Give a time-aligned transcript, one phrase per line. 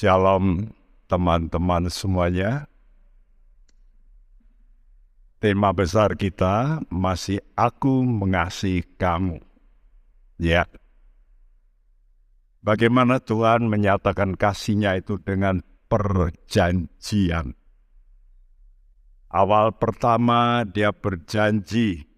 [0.00, 0.64] Shalom
[1.12, 2.64] teman-teman semuanya.
[5.36, 9.44] Tema besar kita masih aku mengasihi kamu.
[10.40, 10.64] Ya.
[12.64, 15.60] Bagaimana Tuhan menyatakan kasihnya itu dengan
[15.92, 17.52] perjanjian.
[19.28, 22.08] Awal pertama dia berjanji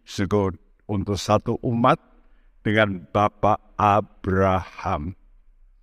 [0.86, 1.98] untuk satu umat
[2.62, 5.18] dengan Bapak Abraham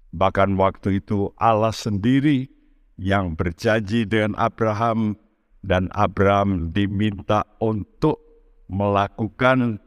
[0.10, 2.50] Bahkan waktu itu Allah sendiri
[2.98, 5.16] yang berjanji dengan Abraham
[5.62, 8.20] dan Abraham diminta untuk
[8.70, 9.80] melakukan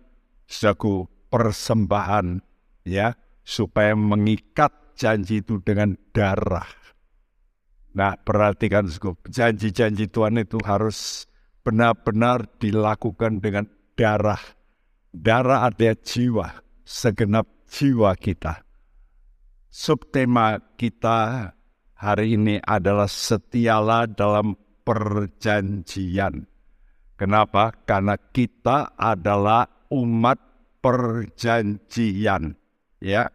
[0.47, 2.45] suatu persembahan
[2.85, 6.69] ya supaya mengikat janji itu dengan darah.
[7.93, 8.89] Nah, perhatikan
[9.29, 11.29] janji-janji Tuhan itu harus
[11.61, 13.69] benar-benar dilakukan dengan
[13.99, 14.41] darah.
[15.13, 16.49] Darah artinya jiwa,
[16.89, 18.65] segenap jiwa kita.
[19.73, 21.49] Subtema kita
[21.97, 24.53] hari ini adalah setialah dalam
[24.85, 26.45] perjanjian.
[27.17, 27.73] Kenapa?
[27.89, 30.37] Karena kita adalah umat
[30.85, 32.53] perjanjian.
[33.01, 33.33] Ya.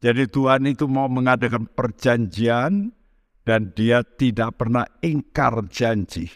[0.00, 2.96] Jadi Tuhan itu mau mengadakan perjanjian
[3.44, 6.32] dan dia tidak pernah ingkar janji.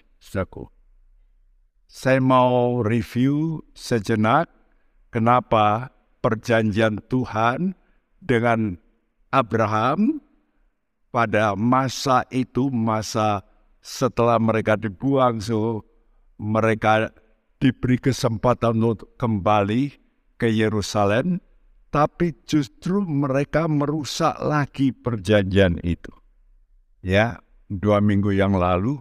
[1.88, 4.52] Saya mau review sejenak
[5.08, 5.88] kenapa
[6.20, 7.80] perjanjian Tuhan
[8.20, 8.81] dengan
[9.32, 10.20] Abraham
[11.08, 13.42] pada masa itu, masa
[13.80, 15.88] setelah mereka dibuang, so
[16.36, 17.08] mereka
[17.56, 19.96] diberi kesempatan untuk kembali
[20.36, 21.40] ke Yerusalem,
[21.88, 26.12] tapi justru mereka merusak lagi perjanjian itu.
[27.00, 29.00] Ya, dua minggu yang lalu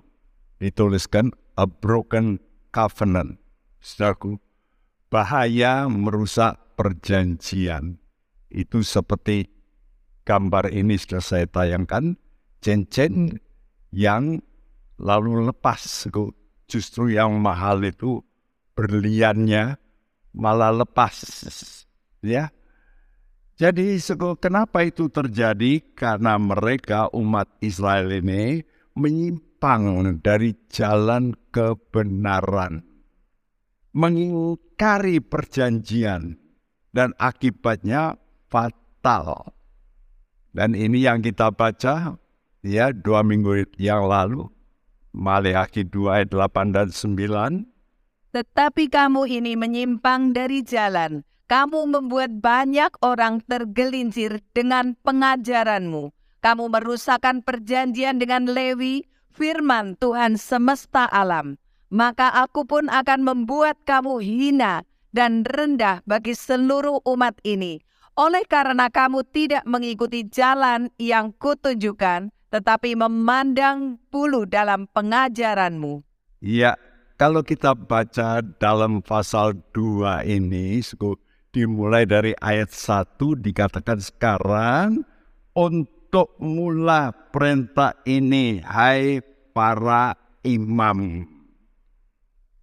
[0.64, 2.40] dituliskan a broken
[2.72, 3.38] covenant.
[3.82, 4.38] Saudaraku,
[5.12, 7.98] bahaya merusak perjanjian.
[8.52, 9.61] Itu seperti
[10.24, 12.18] gambar ini sudah saya tayangkan,
[12.62, 13.40] cincin
[13.94, 14.40] yang
[15.02, 16.08] lalu lepas.
[16.70, 18.24] Justru yang mahal itu
[18.78, 19.76] berliannya
[20.32, 21.16] malah lepas.
[22.24, 22.54] Ya,
[23.62, 24.02] jadi
[24.42, 25.94] kenapa itu terjadi?
[25.94, 28.66] Karena mereka umat Israel ini
[28.98, 32.82] menyimpang dari jalan kebenaran.
[33.94, 36.42] Mengingkari perjanjian
[36.90, 38.18] dan akibatnya
[38.50, 39.54] fatal.
[40.52, 42.20] Dan ini yang kita baca
[42.60, 44.52] ya dua minggu yang lalu.
[45.12, 47.68] Maleakhi 2 ayat 8 dan 9.
[48.32, 51.28] Tetapi kamu ini menyimpang dari jalan.
[51.52, 56.16] Kamu membuat banyak orang tergelincir dengan pengajaranmu.
[56.40, 59.04] Kamu merusakkan perjanjian dengan Lewi,
[59.36, 61.60] firman Tuhan semesta alam.
[61.92, 67.84] Maka aku pun akan membuat kamu hina dan rendah bagi seluruh umat ini
[68.20, 76.04] oleh karena kamu tidak mengikuti jalan yang kutunjukkan, tetapi memandang bulu dalam pengajaranmu.
[76.44, 76.76] Ya,
[77.16, 80.84] kalau kita baca dalam pasal 2 ini,
[81.56, 85.06] dimulai dari ayat 1 dikatakan sekarang
[85.56, 89.22] untuk mula perintah ini, hai
[89.56, 91.30] para imam.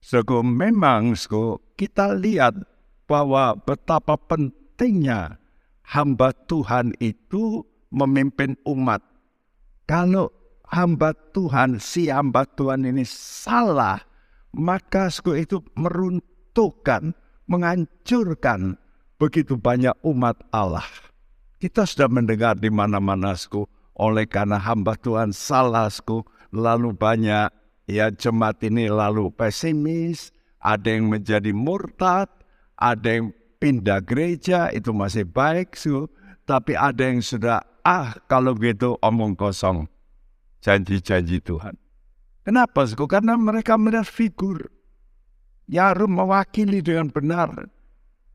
[0.03, 2.57] So, memang so, kita lihat
[3.05, 5.43] bahwa betapa penting pentingnya
[5.83, 9.03] hamba Tuhan itu memimpin umat.
[9.91, 10.31] Kalau
[10.71, 13.99] hamba Tuhan, si hamba Tuhan ini salah,
[14.55, 17.11] maka itu meruntuhkan,
[17.51, 18.79] menghancurkan
[19.19, 20.87] begitu banyak umat Allah.
[21.59, 23.35] Kita sudah mendengar di mana-mana,
[23.99, 25.91] oleh karena hamba Tuhan salah,
[26.55, 27.51] lalu banyak
[27.91, 30.31] ya jemaat ini lalu pesimis,
[30.63, 32.31] ada yang menjadi murtad,
[32.79, 36.07] ada yang pindah gereja itu masih baik, su.
[36.49, 39.91] tapi ada yang sudah, ah kalau begitu omong kosong.
[40.59, 41.77] Janji-janji Tuhan.
[42.43, 42.89] Kenapa?
[42.89, 42.99] Su?
[43.05, 44.71] Karena mereka melihat figur.
[45.69, 47.69] yang mewakili dengan benar.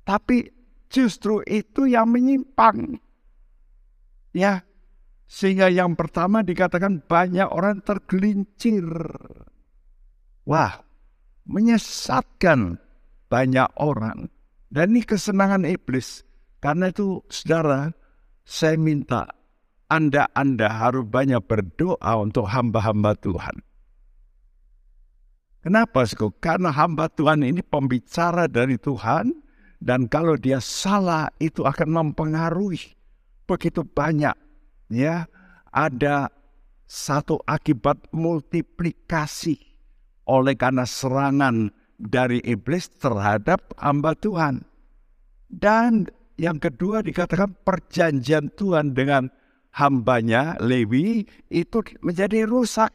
[0.05, 0.53] Tapi
[0.85, 3.01] justru itu yang menyimpang.
[4.37, 4.61] Ya,
[5.25, 8.85] sehingga yang pertama dikatakan banyak orang tergelincir.
[10.45, 10.77] Wah,
[11.49, 12.77] menyesatkan
[13.33, 14.32] banyak orang.
[14.73, 16.25] Dan ini kesenangan iblis.
[16.57, 17.93] Karena itu saudara,
[18.41, 19.29] saya minta
[19.93, 23.61] Anda-Anda harus banyak berdoa untuk hamba-hamba Tuhan.
[25.61, 26.09] Kenapa?
[26.41, 29.45] Karena hamba Tuhan ini pembicara dari Tuhan.
[29.77, 32.97] Dan kalau dia salah itu akan mempengaruhi
[33.45, 34.33] begitu banyak.
[34.89, 35.27] Ya,
[35.69, 36.31] ada
[36.87, 39.59] satu akibat multiplikasi
[40.23, 44.67] oleh karena serangan dari iblis terhadap hamba Tuhan.
[45.47, 49.29] Dan yang kedua dikatakan perjanjian Tuhan dengan
[49.73, 52.91] hambanya Lewi itu menjadi rusak.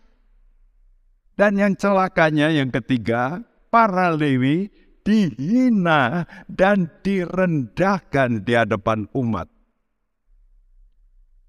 [1.38, 4.68] Dan yang celakanya yang ketiga, para Lewi
[5.06, 9.46] dihina dan direndahkan di hadapan umat.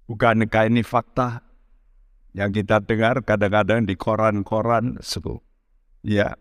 [0.06, 1.42] Bukankah ini fakta
[2.34, 5.02] yang kita dengar kadang-kadang di koran-koran?
[6.06, 6.38] Ya,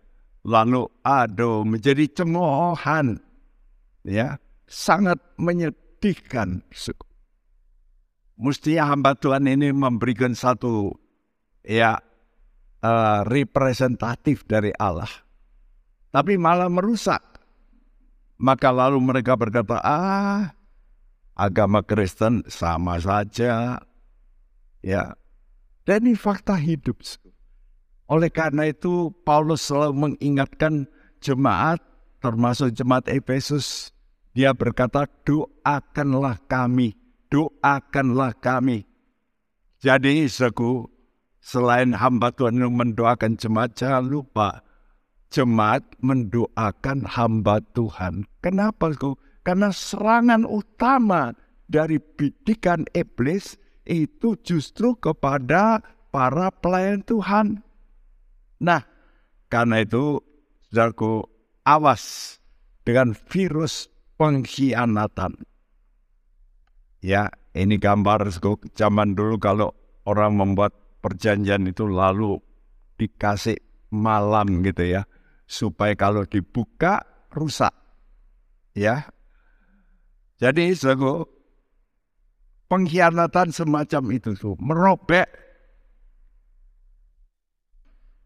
[0.48, 3.20] lalu aduh menjadi cemoohan.
[4.08, 6.64] Ya, sangat menyedihkan.
[8.40, 10.96] Mestinya hamba Tuhan ini memberikan satu
[11.60, 12.00] ya
[12.80, 15.10] uh, representatif dari Allah.
[16.08, 17.20] Tapi malah merusak.
[18.38, 20.54] Maka lalu mereka berkata, ah
[21.34, 23.82] agama Kristen sama saja.
[24.78, 25.18] Ya,
[25.88, 27.02] dan ini fakta hidup.
[28.08, 30.88] Oleh karena itu Paulus selalu mengingatkan
[31.20, 31.78] jemaat
[32.24, 33.92] termasuk jemaat Efesus.
[34.32, 36.94] Dia berkata doakanlah kami,
[37.28, 38.86] doakanlah kami.
[39.78, 40.88] Jadi isaku
[41.38, 44.66] selain hamba Tuhan yang mendoakan jemaat jangan lupa
[45.28, 48.24] jemaat mendoakan hamba Tuhan.
[48.40, 48.92] Kenapa?
[49.44, 51.32] Karena serangan utama
[51.68, 53.56] dari bidikan iblis
[53.88, 55.80] itu justru kepada
[56.12, 57.64] para pelayan Tuhan.
[58.58, 58.82] Nah,
[59.46, 60.18] karena itu,
[60.70, 61.22] saudaraku,
[61.62, 62.36] awas
[62.82, 63.86] dengan virus
[64.18, 65.38] pengkhianatan.
[66.98, 68.26] Ya, ini gambar
[68.74, 69.70] zaman dulu kalau
[70.02, 72.42] orang membuat perjanjian itu lalu
[72.98, 73.62] dikasih
[73.94, 75.02] malam gitu ya,
[75.46, 77.70] supaya kalau dibuka rusak.
[78.74, 79.06] Ya,
[80.38, 81.26] jadi saudaraku,
[82.70, 85.26] pengkhianatan semacam itu tuh merobek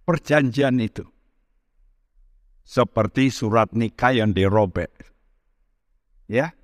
[0.06, 1.06] perjanjian itu.
[2.62, 4.90] Seperti surat nikah yang dirobek.
[6.30, 6.54] Ya.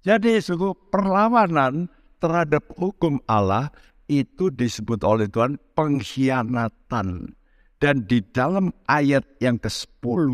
[0.00, 3.70] Jadi suku perlawanan terhadap hukum Allah
[4.10, 7.38] itu disebut oleh Tuhan pengkhianatan.
[7.80, 10.32] Dan di dalam ayat yang ke-10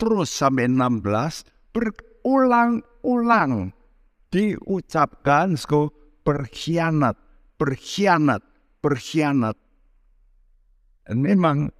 [0.00, 1.04] terus sampai 16
[1.74, 3.76] berulang-ulang
[4.32, 5.92] diucapkan sko
[6.24, 7.18] berkhianat,
[7.60, 8.40] berkhianat,
[8.80, 9.58] berkhianat.
[11.08, 11.72] Dan memang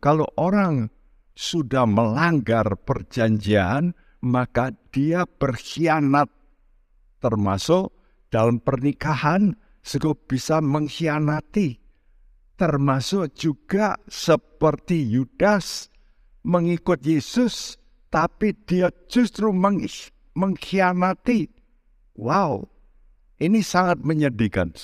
[0.00, 0.88] kalau orang
[1.36, 3.92] sudah melanggar perjanjian,
[4.24, 6.32] maka dia berkhianat.
[7.20, 7.92] Termasuk
[8.32, 9.52] dalam pernikahan,
[9.84, 11.76] sego bisa mengkhianati.
[12.56, 15.92] Termasuk juga seperti Yudas
[16.40, 17.76] mengikut Yesus,
[18.08, 19.52] tapi dia justru
[20.32, 21.60] mengkhianati
[22.20, 22.68] Wow,
[23.40, 24.76] ini sangat menyedihkan.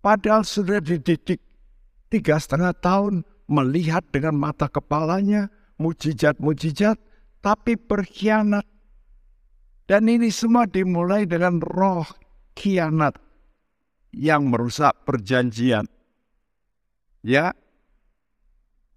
[0.00, 1.44] Padahal sudah dididik
[2.08, 5.48] tiga setengah tahun melihat dengan mata kepalanya
[5.80, 7.00] mujizat-mujizat,
[7.40, 8.66] tapi berkhianat.
[9.88, 12.04] Dan ini semua dimulai dengan roh
[12.52, 13.16] khianat
[14.12, 15.88] yang merusak perjanjian.
[17.24, 17.56] Ya,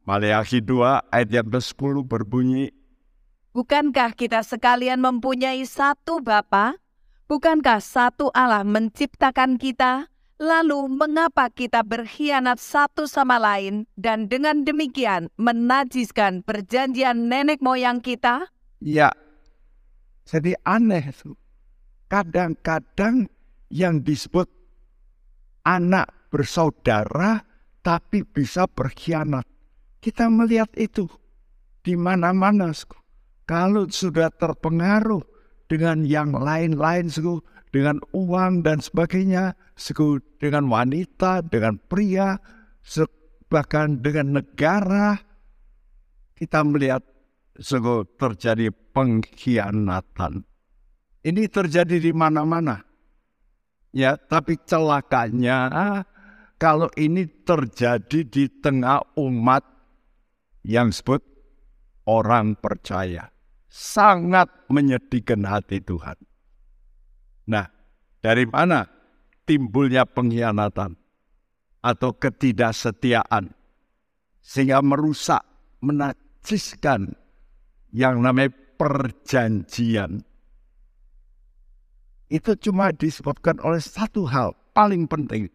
[0.03, 2.75] Maleakhi 2 ayat yang ke-10 berbunyi,
[3.51, 6.79] Bukankah kita sekalian mempunyai satu Bapa?
[7.27, 10.10] Bukankah satu Allah menciptakan kita?
[10.41, 18.49] Lalu mengapa kita berkhianat satu sama lain dan dengan demikian menajiskan perjanjian nenek moyang kita?
[18.81, 19.13] Ya,
[20.25, 21.13] jadi aneh.
[22.09, 23.29] Kadang-kadang
[23.69, 24.49] yang disebut
[25.61, 27.45] anak bersaudara
[27.85, 29.45] tapi bisa berkhianat.
[30.01, 31.05] Kita melihat itu
[31.85, 32.73] di mana-mana.
[33.45, 35.21] Kalau sudah terpengaruh
[35.69, 37.13] dengan yang lain-lain
[37.69, 42.37] dengan uang dan sebagainya suku dengan wanita dengan pria
[43.49, 45.17] bahkan dengan negara
[46.37, 47.01] kita melihat
[47.57, 50.45] suku terjadi pengkhianatan.
[51.21, 52.81] Ini terjadi di mana-mana.
[53.91, 55.67] Ya tapi celakanya
[56.61, 59.65] kalau ini terjadi di tengah umat
[60.61, 61.21] yang disebut
[62.05, 63.33] orang percaya.
[63.71, 66.19] Sangat menyedihkan hati Tuhan.
[67.47, 67.67] Nah,
[68.19, 69.00] dari mana
[69.51, 70.95] timbulnya pengkhianatan
[71.83, 73.51] atau ketidaksetiaan
[74.39, 75.43] sehingga merusak,
[75.83, 77.11] menajiskan
[77.91, 80.23] yang namanya perjanjian.
[82.31, 85.51] Itu cuma disebabkan oleh satu hal paling penting,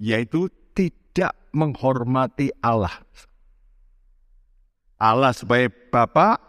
[0.00, 2.96] yaitu tidak menghormati Allah.
[4.96, 6.40] Allah sebagai Bapak,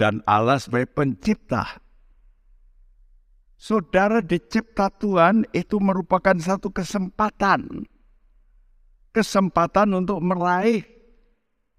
[0.00, 1.84] dan Allah sebagai pencipta.
[3.56, 7.88] Saudara dicipta Tuhan itu merupakan satu kesempatan.
[9.16, 10.84] Kesempatan untuk meraih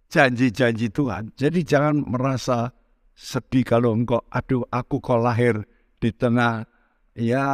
[0.10, 1.32] janji-janji Tuhan.
[1.38, 2.74] Jadi jangan merasa
[3.14, 5.66] sedih kalau engkau, aduh aku kok lahir
[6.02, 6.66] di tengah
[7.14, 7.46] ya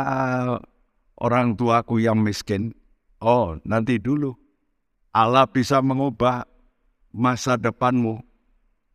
[1.20, 2.72] orang tuaku yang miskin.
[3.24, 4.36] Oh, nanti dulu.
[5.14, 6.44] Allah bisa mengubah
[7.14, 8.20] masa depanmu.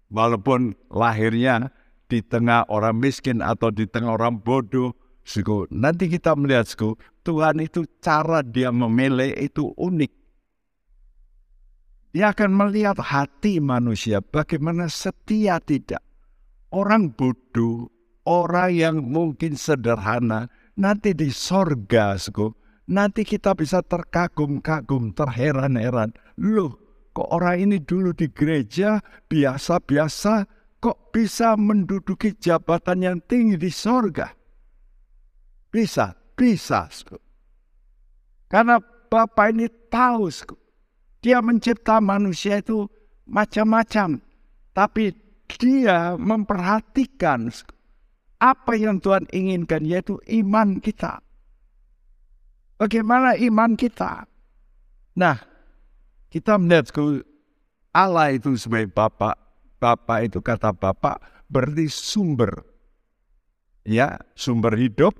[0.09, 1.69] Walaupun lahirnya
[2.09, 4.97] di tengah orang miskin atau di tengah orang bodoh,
[5.29, 10.09] Suku, nanti kita melihat suku, Tuhan itu cara dia memilih itu unik.
[12.17, 16.01] Dia akan melihat hati manusia bagaimana setia tidak.
[16.73, 17.93] Orang bodoh,
[18.25, 20.49] orang yang mungkin sederhana,
[20.81, 22.49] nanti di sorga, suku,
[22.89, 26.17] nanti kita bisa terkagum-kagum, terheran-heran.
[26.41, 26.81] Loh,
[27.13, 30.49] kok orang ini dulu di gereja biasa-biasa,
[30.81, 34.38] kok bisa menduduki jabatan yang tinggi di sorga?
[35.69, 36.89] Bisa, bisa.
[38.49, 40.29] Karena Bapak ini tahu,
[41.25, 42.85] dia mencipta manusia itu
[43.25, 44.21] macam-macam.
[44.77, 45.17] Tapi
[45.57, 47.49] dia memperhatikan
[48.39, 51.25] apa yang Tuhan inginkan, yaitu iman kita.
[52.79, 54.29] Bagaimana iman kita?
[55.19, 55.37] Nah,
[56.31, 56.95] kita melihat
[57.91, 59.35] Allah itu sebagai Bapak.
[59.83, 61.19] Bapak itu kata Bapak
[61.51, 62.63] berarti sumber.
[63.83, 65.17] Ya, sumber hidup,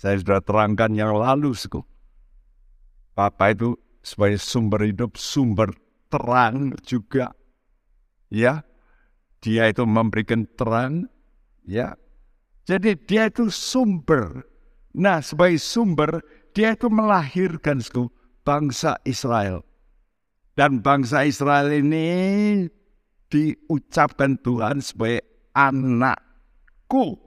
[0.00, 1.84] saya sudah terangkan yang lalu, suku.
[3.12, 5.76] Papa itu sebagai sumber hidup, sumber
[6.08, 7.36] terang juga.
[8.32, 8.64] Ya,
[9.44, 11.04] dia itu memberikan terang,
[11.68, 12.00] ya.
[12.64, 14.48] Jadi dia itu sumber.
[14.96, 16.24] Nah, sebagai sumber,
[16.56, 18.08] dia itu melahirkan suku,
[18.40, 19.60] bangsa Israel.
[20.56, 22.08] Dan bangsa Israel ini
[23.28, 27.20] diucapkan Tuhan sebagai anakku.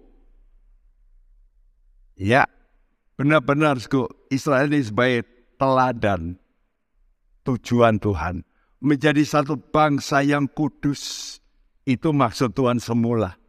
[2.18, 2.50] Ya,
[3.24, 3.80] benar-benar
[4.28, 5.24] Israel ini sebagai
[5.56, 6.36] teladan
[7.48, 8.44] tujuan Tuhan.
[8.84, 11.40] Menjadi satu bangsa yang kudus.
[11.88, 13.40] Itu maksud Tuhan semula.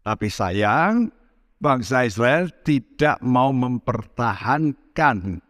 [0.00, 1.12] Tapi sayang,
[1.60, 5.44] bangsa Israel tidak mau mempertahankan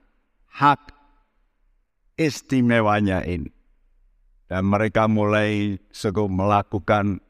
[0.50, 0.82] hak
[2.18, 3.54] istimewanya ini.
[4.50, 5.78] Dan mereka mulai
[6.26, 7.23] melakukan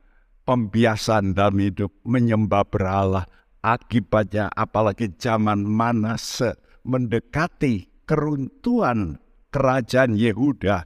[0.49, 3.29] pembiasan dalam hidup, menyembah berhala,
[3.65, 6.53] Akibatnya apalagi zaman Manase
[6.85, 9.17] mendekati keruntuhan
[9.49, 10.85] kerajaan Yehuda.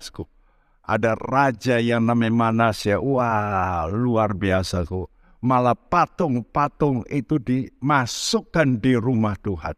[0.86, 2.94] Ada raja yang namanya Manase.
[2.94, 4.86] Wah luar biasa.
[4.86, 5.10] Ku.
[5.42, 9.74] Malah patung-patung itu dimasukkan di rumah Tuhan.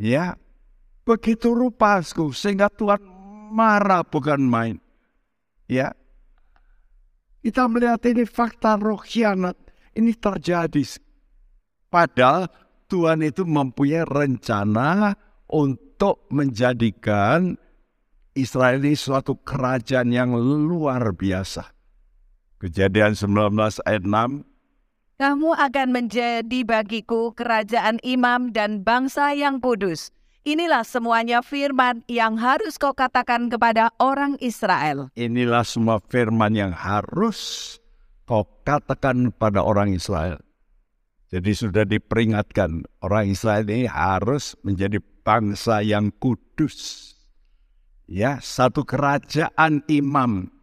[0.00, 0.36] Ya,
[1.04, 3.00] begitu rupa sehingga Tuhan
[3.52, 4.76] marah bukan main.
[5.68, 5.96] Ya,
[7.40, 9.56] kita melihat ini fakta roh khianat
[9.96, 10.84] ini terjadi
[11.96, 12.52] Padahal
[12.92, 15.16] Tuhan itu mempunyai rencana
[15.48, 17.56] untuk menjadikan
[18.36, 21.72] Israel ini suatu kerajaan yang luar biasa.
[22.60, 24.44] Kejadian 19 ayat 6.
[25.16, 30.12] Kamu akan menjadi bagiku kerajaan imam dan bangsa yang kudus.
[30.44, 35.08] Inilah semuanya firman yang harus kau katakan kepada orang Israel.
[35.16, 37.80] Inilah semua firman yang harus
[38.28, 40.45] kau katakan pada orang Israel.
[41.26, 47.12] Jadi sudah diperingatkan orang Israel ini harus menjadi bangsa yang kudus.
[48.06, 50.54] Ya, satu kerajaan imam.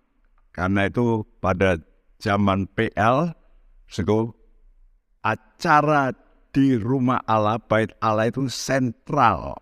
[0.55, 1.75] Karena itu pada
[2.23, 3.35] zaman PL,
[3.91, 4.31] suku,
[5.19, 6.15] acara
[6.55, 9.59] di rumah Allah, bait Allah itu sentral.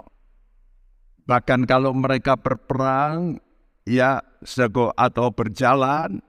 [1.25, 3.41] Bahkan kalau mereka berperang,
[3.89, 6.21] ya, suku, atau berjalan,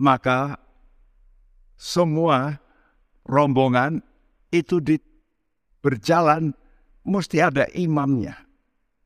[0.00, 0.56] maka
[1.76, 2.56] semua
[3.26, 4.00] rombongan
[4.50, 4.98] itu di
[5.80, 6.52] berjalan
[7.04, 8.36] mesti ada imamnya.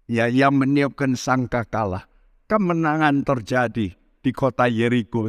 [0.04, 2.04] Ya, yang meniupkan sangka kalah.
[2.44, 5.24] Kemenangan terjadi di kota Yeriko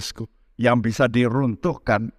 [0.60, 2.12] yang bisa diruntuhkan.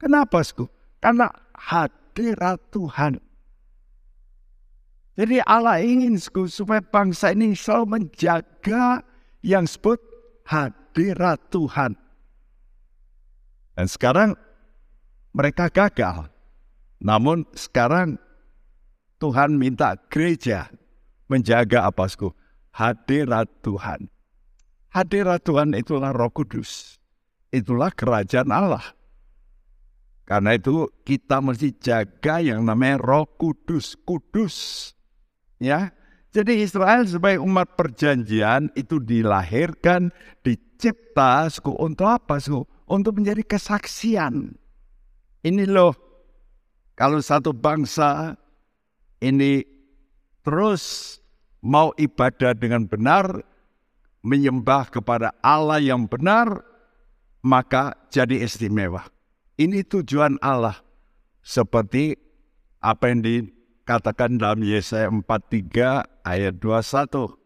[0.00, 0.64] Kenapa, Sku?
[1.04, 3.20] Karena hadirat Tuhan.
[5.16, 9.04] Jadi Allah ingin Sku, supaya bangsa ini selalu menjaga
[9.44, 10.00] yang sebut
[10.48, 11.96] hadirat Tuhan.
[13.76, 14.36] Dan sekarang
[15.36, 16.32] mereka gagal.
[16.96, 18.16] Namun sekarang
[19.20, 20.72] Tuhan minta gereja
[21.28, 22.32] menjaga apa sku?
[22.72, 24.08] Hadirat Tuhan.
[24.96, 26.96] Hadirat Tuhan itulah roh kudus.
[27.52, 28.96] Itulah kerajaan Allah.
[30.24, 33.92] Karena itu kita mesti jaga yang namanya roh kudus.
[34.08, 34.92] Kudus.
[35.56, 35.92] Ya,
[36.32, 40.12] jadi Israel sebagai umat perjanjian itu dilahirkan,
[40.44, 42.68] dicipta suku untuk apa suku?
[42.88, 44.65] Untuk menjadi kesaksian
[45.46, 45.94] ini loh,
[46.98, 48.34] kalau satu bangsa
[49.22, 49.62] ini
[50.42, 51.16] terus
[51.62, 53.46] mau ibadah dengan benar,
[54.26, 56.66] menyembah kepada Allah yang benar,
[57.46, 59.06] maka jadi istimewa.
[59.54, 60.82] Ini tujuan Allah.
[61.46, 62.18] Seperti
[62.82, 67.38] apa yang dikatakan dalam Yesaya 43 ayat 21.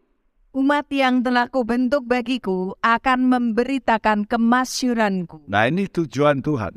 [0.57, 5.45] Umat yang telah kubentuk bagiku akan memberitakan kemasyuranku.
[5.47, 6.75] Nah ini tujuan Tuhan.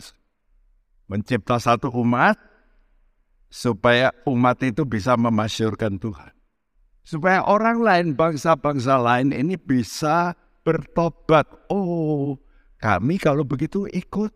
[1.04, 2.40] Mencipta satu umat
[3.52, 6.32] supaya umat itu bisa memasyurkan Tuhan.
[7.04, 10.32] Supaya orang lain, bangsa-bangsa lain ini bisa
[10.64, 11.44] bertobat.
[11.68, 12.40] Oh,
[12.80, 14.32] kami kalau begitu ikut.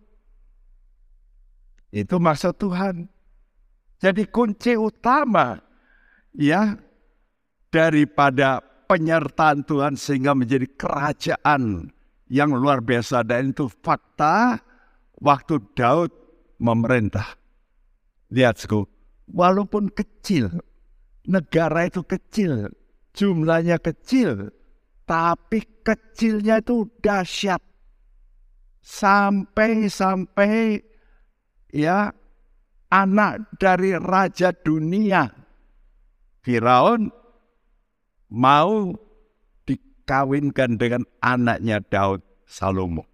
[1.89, 3.09] Itu maksud Tuhan.
[3.99, 5.59] Jadi kunci utama
[6.37, 6.77] ya
[7.73, 11.91] daripada penyertaan Tuhan sehingga menjadi kerajaan
[12.29, 14.61] yang luar biasa dan itu fakta
[15.19, 16.13] waktu Daud
[16.61, 17.39] memerintah.
[18.29, 18.61] Lihat,
[19.33, 20.53] walaupun kecil,
[21.25, 22.69] negara itu kecil,
[23.17, 24.53] jumlahnya kecil,
[25.09, 27.65] tapi kecilnya itu dahsyat.
[28.85, 30.81] Sampai-sampai
[31.73, 32.13] ya
[32.89, 35.29] anak dari raja dunia,
[36.45, 37.13] Firaun
[38.33, 38.93] mau
[39.65, 43.05] dikawinkan dengan anaknya Daud Salomo.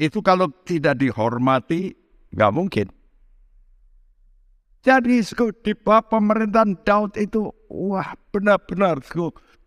[0.00, 1.92] Itu kalau tidak dihormati,
[2.34, 2.88] nggak mungkin.
[4.80, 5.20] Jadi
[5.60, 9.04] di bawah pemerintahan Daud itu, wah benar-benar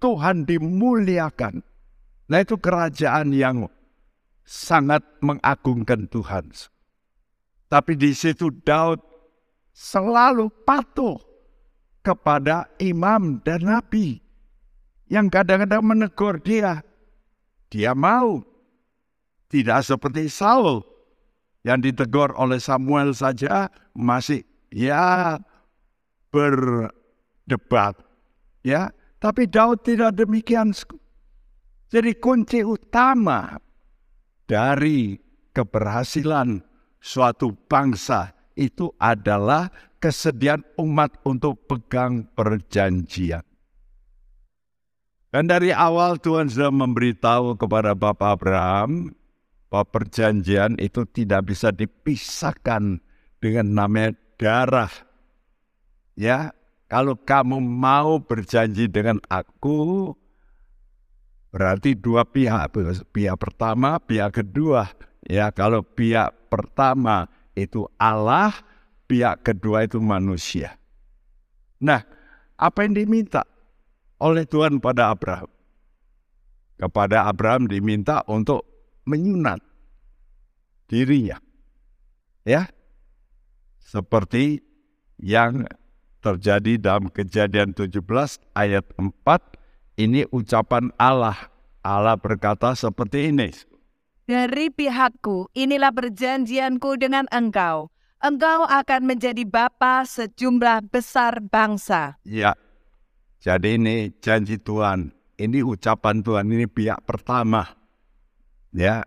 [0.01, 1.61] Tuhan dimuliakan.
[2.33, 3.69] Nah itu kerajaan yang
[4.41, 6.49] sangat mengagungkan Tuhan.
[7.69, 9.01] Tapi di situ Daud
[9.69, 11.21] selalu patuh
[12.01, 14.17] kepada imam dan nabi
[15.13, 16.81] yang kadang-kadang menegur dia.
[17.69, 18.41] Dia mau.
[19.49, 20.92] Tidak seperti Saul
[21.63, 25.39] yang ditegur oleh Samuel saja masih ya
[26.31, 27.99] berdebat
[28.63, 30.75] ya tapi Daud tidak demikian
[31.87, 33.55] jadi kunci utama
[34.43, 35.15] dari
[35.53, 36.59] keberhasilan
[36.97, 39.69] suatu bangsa itu adalah
[40.01, 43.45] kesediaan umat untuk pegang perjanjian.
[45.33, 49.17] Dan dari awal Tuhan sudah memberitahu kepada Bapak Abraham
[49.73, 53.01] bahwa perjanjian itu tidak bisa dipisahkan
[53.41, 54.93] dengan namanya darah.
[56.13, 56.53] Ya,
[56.85, 60.13] kalau kamu mau berjanji dengan aku,
[61.49, 62.69] berarti dua pihak.
[63.09, 64.93] Pihak pertama, pihak kedua.
[65.25, 67.25] Ya, kalau pihak pertama
[67.57, 68.53] itu Allah,
[69.09, 70.77] pihak kedua itu manusia.
[71.81, 72.05] Nah,
[72.61, 73.41] apa yang diminta
[74.21, 75.49] oleh Tuhan pada Abraham?
[76.77, 78.72] Kepada Abraham diminta untuk
[79.03, 79.59] menyunat
[80.87, 81.39] dirinya.
[82.43, 82.67] Ya,
[83.79, 84.59] seperti
[85.15, 85.63] yang
[86.19, 87.99] terjadi dalam kejadian 17
[88.55, 89.11] ayat 4
[89.99, 91.51] ini ucapan Allah.
[91.83, 93.51] Allah berkata seperti ini.
[94.23, 97.91] Dari pihakku, inilah perjanjianku dengan engkau.
[98.23, 102.15] Engkau akan menjadi bapa sejumlah besar bangsa.
[102.23, 102.55] Ya,
[103.43, 105.11] jadi ini janji Tuhan.
[105.35, 107.67] Ini ucapan Tuhan, ini pihak pertama.
[108.73, 109.05] Ya,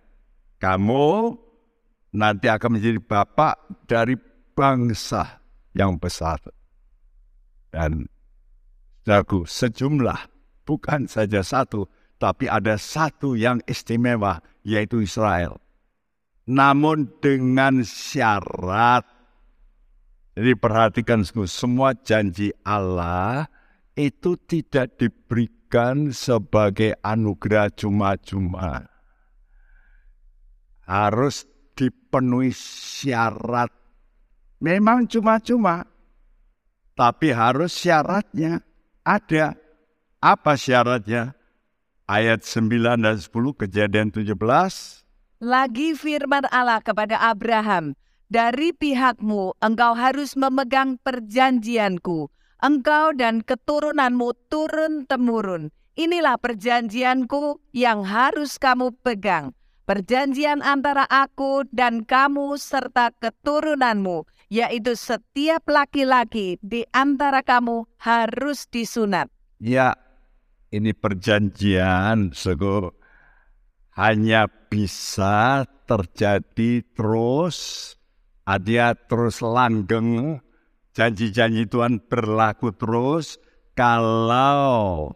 [0.63, 1.35] kamu
[2.15, 4.15] nanti akan menjadi bapak dari
[4.55, 5.43] bangsa
[5.75, 6.39] yang besar.
[7.75, 8.07] Dan
[9.03, 10.31] saudaraku, sejumlah,
[10.65, 15.61] bukan saja satu, tapi ada satu yang istimewa, yaitu Israel.
[16.47, 19.05] Namun dengan syarat,
[20.39, 23.51] jadi perhatikan semua janji Allah
[23.99, 28.96] itu tidak diberikan sebagai anugerah cuma-cuma.
[30.87, 31.45] Harus
[31.75, 33.75] dipenuhi syarat
[34.57, 35.85] Memang cuma-cuma,
[36.97, 38.65] tapi harus syaratnya
[39.05, 39.53] ada.
[40.17, 41.37] Apa syaratnya?
[42.09, 44.33] Ayat 9 dan 10 kejadian 17.
[45.45, 47.93] Lagi firman Allah kepada Abraham,
[48.33, 52.33] dari pihakmu engkau harus memegang perjanjianku,
[52.65, 55.69] engkau dan keturunanmu turun-temurun.
[56.01, 59.53] Inilah perjanjianku yang harus kamu pegang.
[59.87, 69.31] Perjanjian antara aku dan kamu serta keturunanmu yaitu setiap laki-laki di antara kamu harus disunat.
[69.63, 69.95] Ya,
[70.75, 72.99] ini perjanjian, Sego.
[73.95, 77.95] Hanya bisa terjadi terus,
[78.43, 80.43] ada terus langgeng,
[80.99, 83.39] janji-janji Tuhan berlaku terus
[83.79, 85.15] kalau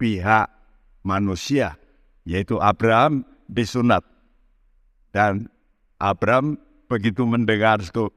[0.00, 0.48] pihak
[1.04, 1.76] manusia,
[2.24, 4.02] yaitu Abraham, disunat.
[5.14, 5.46] Dan
[6.02, 6.58] Abraham
[6.90, 8.10] begitu mendengar itu,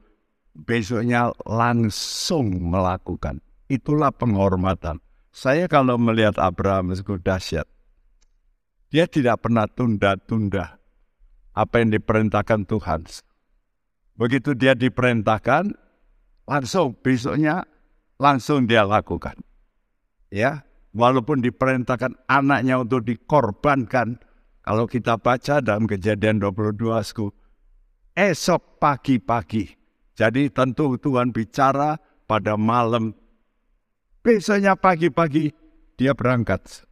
[0.52, 3.38] besoknya langsung melakukan.
[3.70, 4.98] Itulah penghormatan.
[5.30, 7.68] Saya kalau melihat Abraham itu dahsyat.
[8.88, 10.80] Dia tidak pernah tunda-tunda
[11.52, 13.04] apa yang diperintahkan Tuhan.
[14.18, 15.76] Begitu dia diperintahkan,
[16.48, 17.68] langsung besoknya
[18.18, 19.38] langsung dia lakukan.
[20.32, 24.18] Ya, walaupun diperintahkan anaknya untuk dikorbankan,
[24.68, 27.32] kalau kita baca dalam kejadian 22 sku,
[28.12, 29.64] esok pagi-pagi.
[30.12, 31.96] Jadi tentu Tuhan bicara
[32.28, 33.16] pada malam.
[34.20, 35.56] Besoknya pagi-pagi
[35.96, 36.84] dia berangkat.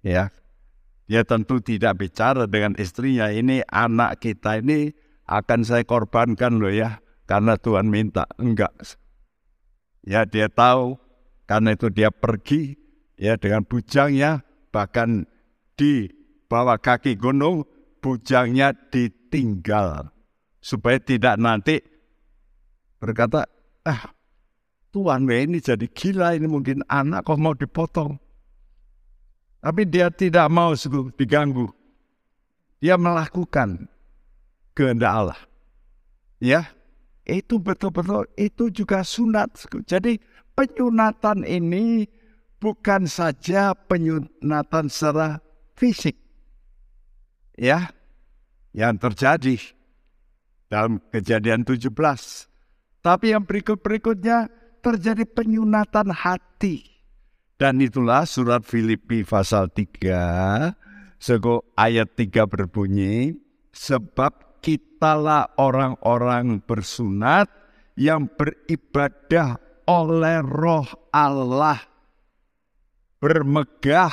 [0.00, 0.32] Ya,
[1.04, 4.96] dia tentu tidak bicara dengan istrinya ini anak kita ini
[5.28, 8.72] akan saya korbankan loh ya karena Tuhan minta enggak
[10.08, 10.96] ya dia tahu
[11.44, 12.80] karena itu dia pergi
[13.20, 14.40] ya dengan bujangnya
[14.72, 15.28] bahkan
[15.76, 16.21] di
[16.52, 17.64] bawah kaki gunung
[18.04, 20.12] bujangnya ditinggal
[20.60, 21.80] supaya tidak nanti
[23.00, 23.48] berkata
[23.88, 24.12] ah
[24.92, 28.20] Tuhan ini jadi gila ini mungkin anak kok mau dipotong
[29.64, 30.76] tapi dia tidak mau
[31.16, 31.72] diganggu
[32.84, 33.88] dia melakukan
[34.76, 35.40] kehendak Allah
[36.36, 36.68] ya
[37.26, 39.54] itu betul-betul itu juga sunat.
[39.86, 40.18] Jadi
[40.58, 42.06] penyunatan ini
[42.58, 45.38] bukan saja penyunatan secara
[45.78, 46.18] fisik.
[47.62, 47.94] Ya,
[48.74, 49.54] yang terjadi
[50.66, 51.94] dalam kejadian 17.
[53.06, 54.50] Tapi yang berikut-berikutnya
[54.82, 56.82] terjadi penyunatan hati.
[57.54, 60.74] Dan itulah surat Filipi pasal 3,
[61.22, 63.38] sego ayat 3 berbunyi,
[63.70, 67.46] sebab kitalah orang-orang bersunat
[67.94, 71.78] yang beribadah oleh roh Allah.
[73.22, 74.10] Bermegah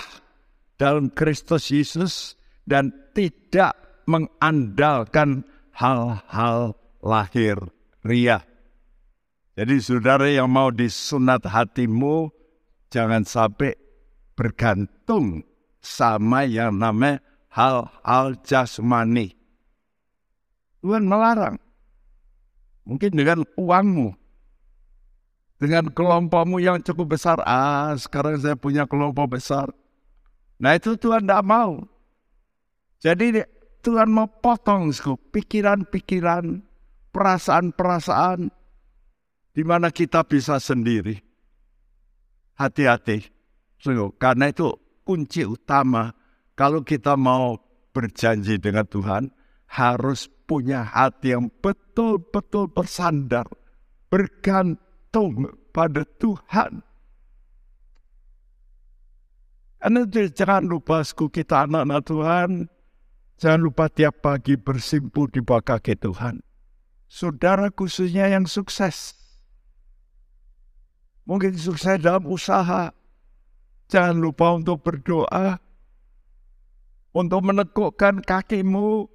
[0.78, 2.39] dalam Kristus Yesus
[2.70, 3.74] dan tidak
[4.06, 5.42] mengandalkan
[5.74, 7.58] hal-hal lahir
[8.06, 8.46] ria.
[9.58, 12.32] Jadi saudara yang mau disunat hatimu,
[12.94, 13.76] jangan sampai
[14.38, 15.44] bergantung
[15.84, 17.20] sama yang namanya
[17.52, 19.36] hal-hal jasmani.
[20.80, 21.60] Tuhan melarang.
[22.88, 24.16] Mungkin dengan uangmu.
[25.60, 27.44] Dengan kelompokmu yang cukup besar.
[27.44, 29.68] Ah, sekarang saya punya kelompok besar.
[30.56, 31.84] Nah itu Tuhan tidak mau.
[33.00, 33.40] Jadi
[33.80, 34.92] Tuhan mau potong
[35.32, 36.60] pikiran-pikiran,
[37.16, 38.52] perasaan-perasaan
[39.56, 41.16] di mana kita bisa sendiri.
[42.60, 43.24] Hati-hati.
[44.20, 44.76] Karena itu
[45.08, 46.12] kunci utama
[46.60, 47.56] kalau kita mau
[47.96, 49.32] berjanji dengan Tuhan
[49.72, 53.48] harus punya hati yang betul-betul bersandar,
[54.12, 56.84] bergantung pada Tuhan.
[59.80, 62.50] Karena jangan lupa kita anak-anak Tuhan,
[63.40, 66.44] jangan lupa tiap pagi bersimpu di bawah kaki Tuhan.
[67.10, 69.18] Saudara khususnya yang sukses.
[71.26, 72.94] Mungkin sukses dalam usaha.
[73.90, 75.58] Jangan lupa untuk berdoa.
[77.10, 79.10] Untuk menekukkan kakimu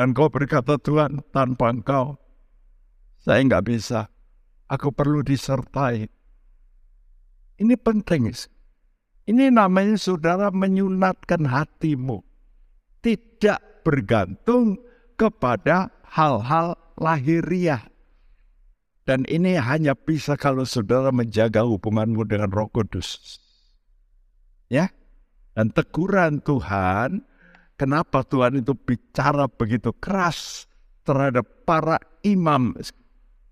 [0.00, 2.14] dan kau berkata, Tuhan, tanpa engkau,
[3.20, 4.08] saya nggak bisa.
[4.70, 6.06] Aku perlu disertai.
[7.58, 8.30] Ini penting.
[9.26, 12.22] Ini namanya saudara menyunatkan hatimu.
[13.40, 14.76] Tidak bergantung
[15.16, 17.88] kepada hal-hal lahiriah.
[19.08, 23.40] Dan ini hanya bisa kalau saudara menjaga hubunganmu dengan roh kudus.
[24.68, 24.92] Ya,
[25.56, 27.24] dan teguran Tuhan
[27.80, 30.68] Kenapa Tuhan itu bicara begitu keras
[31.00, 32.76] terhadap para imam?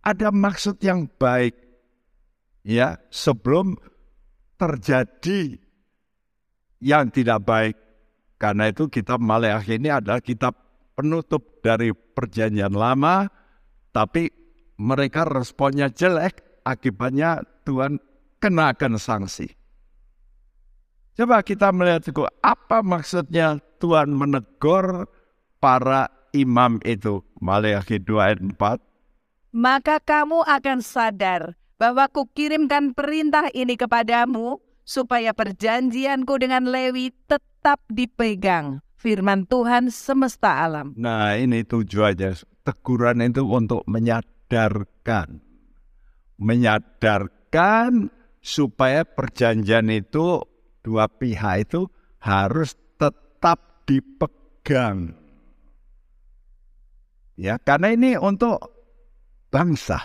[0.05, 1.57] Ada maksud yang baik.
[2.61, 3.81] Ya, sebelum
[4.61, 5.57] terjadi
[6.77, 7.77] yang tidak baik.
[8.38, 10.55] Karena itu kitab Maleakh ini adalah kitab
[10.94, 13.27] penutup dari perjanjian lama,
[13.90, 14.31] tapi
[14.79, 17.98] mereka responnya jelek, akibatnya Tuhan
[18.38, 19.51] kenakan sanksi.
[21.18, 25.11] Coba kita melihat juga apa maksudnya Tuhan menegur
[25.59, 27.27] para imam itu.
[27.42, 28.79] Maleakhi 2 ayat 4.
[29.51, 38.81] Maka kamu akan sadar bahwa kukirimkan perintah ini kepadamu supaya perjanjianku dengan Lewi tetap dipegang.
[38.96, 40.96] Firman Tuhan semesta alam.
[40.96, 42.64] Nah ini tujuannya.
[42.64, 45.44] Teguran itu untuk menyadarkan.
[46.40, 48.09] Menyadarkan
[48.40, 50.40] supaya perjanjian itu
[50.83, 51.87] dua pihak itu
[52.18, 55.14] harus tetap dipegang.
[57.38, 58.59] Ya, karena ini untuk
[59.46, 60.03] bangsa.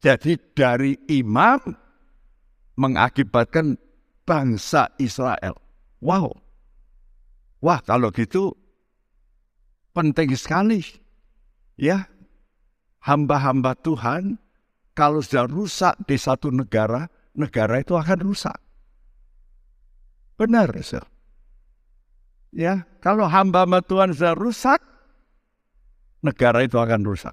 [0.00, 1.60] Jadi dari imam
[2.76, 3.76] mengakibatkan
[4.24, 5.58] bangsa Israel.
[6.02, 6.38] Wow.
[7.62, 8.56] Wah, kalau gitu
[9.94, 10.82] penting sekali.
[11.78, 12.10] Ya,
[13.02, 14.38] hamba-hamba Tuhan
[14.92, 18.56] kalau sudah rusak di satu negara, negara itu akan rusak.
[20.36, 21.04] Benar, sir.
[22.52, 24.80] Ya, kalau hamba-hamba Tuhan sudah rusak,
[26.20, 27.32] negara itu akan rusak.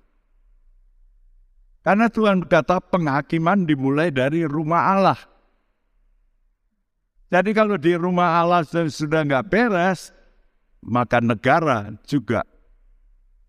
[1.84, 5.20] Karena Tuhan berkata penghakiman dimulai dari rumah Allah.
[7.30, 10.10] Jadi kalau di rumah Allah sudah nggak beres,
[10.82, 12.42] maka negara juga.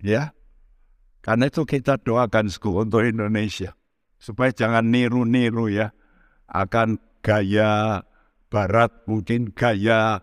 [0.01, 0.33] Ya,
[1.21, 3.77] karena itu kita doakan untuk Indonesia.
[4.21, 5.93] Supaya jangan niru-niru ya.
[6.45, 8.05] Akan gaya
[8.53, 10.21] barat, mungkin gaya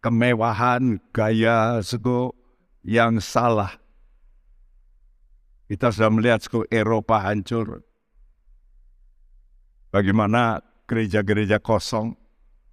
[0.00, 2.32] kemewahan, gaya suku
[2.84, 3.72] yang salah.
[5.68, 7.84] Kita sudah melihat suku Eropa hancur.
[9.88, 12.23] Bagaimana gereja-gereja kosong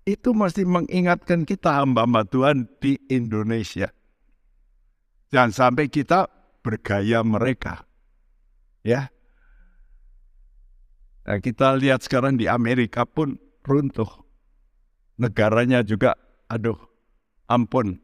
[0.06, 3.94] itu mesti mengingatkan kita hamba-hamba Tuhan di Indonesia.
[5.30, 6.28] Jangan sampai kita
[6.66, 7.86] bergaya mereka.
[8.82, 9.14] Ya.
[11.22, 14.10] Nah, kita lihat sekarang di Amerika pun runtuh.
[15.22, 16.18] Negaranya juga,
[16.50, 16.78] aduh,
[17.46, 18.02] ampun.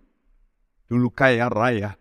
[0.87, 1.97] Dulu kaya raya.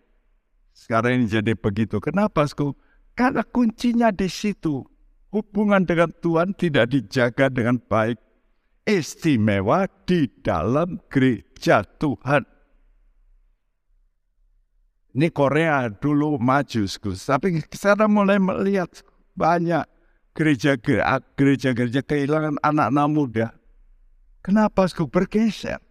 [0.77, 1.99] Sekarang ini jadi begitu.
[2.05, 2.77] Kenapa, Sku?
[3.17, 4.85] Karena kuncinya di situ.
[5.33, 8.21] Hubungan dengan Tuhan tidak dijaga dengan baik
[8.87, 12.47] istimewa di dalam gereja Tuhan.
[15.17, 16.87] Ini Korea dulu maju.
[16.87, 18.89] Tapi sekarang mulai melihat
[19.35, 19.83] banyak
[20.37, 23.47] gereja-gereja kehilangan anak-anak muda.
[24.45, 25.83] Kenapa Gus bergeser?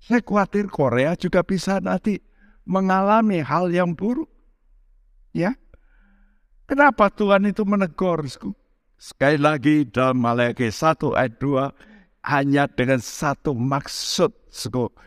[0.00, 2.18] Saya khawatir Korea juga bisa nanti
[2.66, 4.28] mengalami hal yang buruk.
[5.30, 5.54] Ya,
[6.70, 8.22] Kenapa Tuhan itu menegur?
[8.94, 11.66] Sekali lagi dalam Maleakhi 1 ayat 2,
[12.20, 14.32] hanya dengan satu maksud,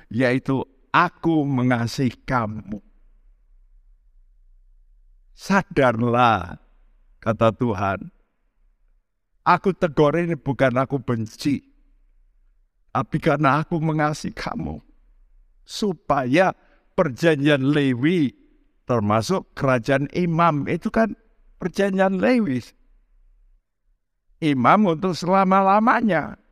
[0.10, 2.82] yaitu aku mengasihi kamu.
[5.34, 6.62] Sadarlah,
[7.22, 8.00] kata Tuhan.
[9.44, 11.60] Aku tegur ini bukan aku benci,
[12.96, 14.80] tapi karena aku mengasihi kamu.
[15.68, 16.56] Supaya
[16.96, 18.32] perjanjian Lewi,
[18.88, 21.12] termasuk kerajaan imam, itu kan
[21.60, 22.64] perjanjian Lewi.
[24.40, 26.43] Imam untuk selama-lamanya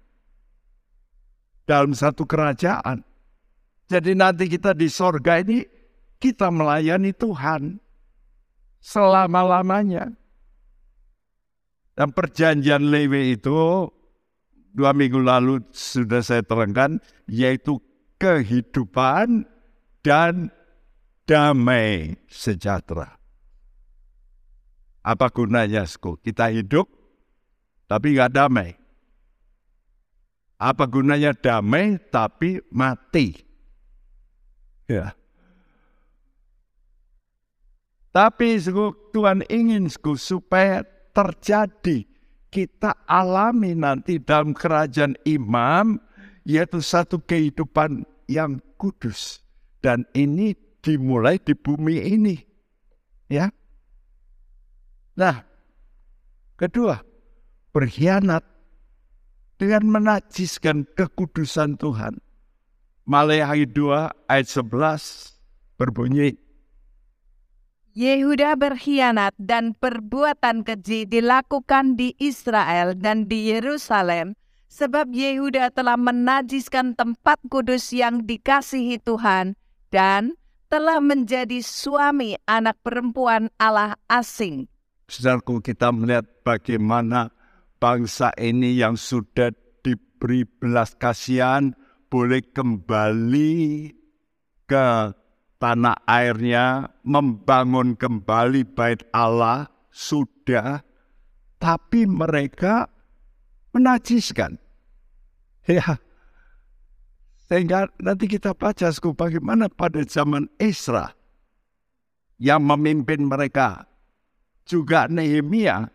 [1.66, 3.04] dalam satu kerajaan.
[3.92, 5.68] Jadi nanti kita di sorga ini
[6.22, 7.82] kita melayani Tuhan
[8.80, 10.16] selama-lamanya.
[11.92, 13.86] Dan perjanjian Lewi itu
[14.72, 17.78] dua minggu lalu sudah saya terangkan, yaitu
[18.18, 19.44] kehidupan
[20.02, 20.50] dan
[21.28, 23.20] damai sejahtera.
[25.02, 25.86] Apa gunanya,
[26.22, 26.86] Kita hidup,
[27.90, 28.81] tapi nggak damai.
[30.62, 33.34] Apa gunanya damai tapi mati?
[34.86, 35.18] Ya.
[38.14, 38.62] Tapi
[39.10, 40.86] Tuhan ingin supaya
[41.18, 42.06] terjadi
[42.52, 45.98] kita alami nanti dalam kerajaan imam
[46.44, 49.40] yaitu satu kehidupan yang kudus
[49.80, 50.52] dan ini
[50.84, 52.36] dimulai di bumi ini
[53.32, 53.48] ya
[55.16, 55.48] nah
[56.60, 57.00] kedua
[57.72, 58.44] berkhianat
[59.62, 62.18] dengan menajiskan kekudusan Tuhan.
[63.06, 65.38] Maleakhi 2 ayat 11
[65.78, 66.34] berbunyi,
[67.94, 74.34] Yehuda berkhianat dan perbuatan keji dilakukan di Israel dan di Yerusalem,
[74.66, 79.54] sebab Yehuda telah menajiskan tempat kudus yang dikasihi Tuhan
[79.94, 80.34] dan
[80.72, 84.72] telah menjadi suami anak perempuan Allah asing.
[85.12, 87.30] Saudaraku, kita melihat bagaimana
[87.82, 89.50] bangsa ini yang sudah
[89.82, 91.74] diberi belas kasihan
[92.14, 93.90] boleh kembali
[94.70, 94.88] ke
[95.58, 100.86] tanah airnya, membangun kembali bait Allah, sudah,
[101.58, 102.86] tapi mereka
[103.74, 104.62] menajiskan.
[105.70, 106.02] Ya,
[107.46, 111.14] sehingga nanti kita baca bagaimana pada zaman Esra
[112.42, 113.86] yang memimpin mereka.
[114.66, 115.90] Juga Nehemia,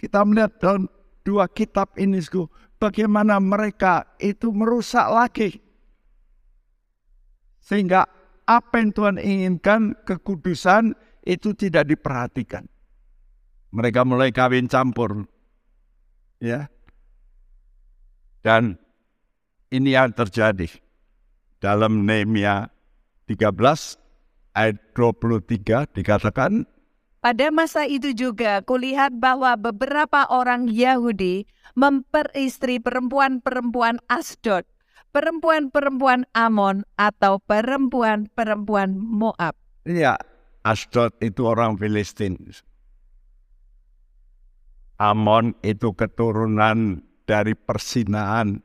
[0.00, 0.90] kita melihat dalam
[1.24, 2.20] dua kitab ini,
[2.78, 5.58] bagaimana mereka itu merusak lagi.
[7.64, 8.04] Sehingga
[8.44, 10.92] apa yang Tuhan inginkan, kekudusan
[11.24, 12.68] itu tidak diperhatikan.
[13.72, 15.24] Mereka mulai kawin campur.
[16.38, 16.68] Ya.
[18.44, 18.76] Dan
[19.72, 20.68] ini yang terjadi
[21.56, 22.68] dalam Nehemia
[23.24, 23.48] 13
[24.52, 26.68] ayat 23 dikatakan
[27.24, 34.68] pada masa itu juga kulihat bahwa beberapa orang Yahudi memperistri perempuan-perempuan Asdod,
[35.16, 39.56] perempuan-perempuan Amon atau perempuan-perempuan Moab.
[39.88, 40.20] Iya,
[40.68, 42.36] Asdod itu orang Filistin.
[45.00, 48.60] Amon itu keturunan dari persinaan,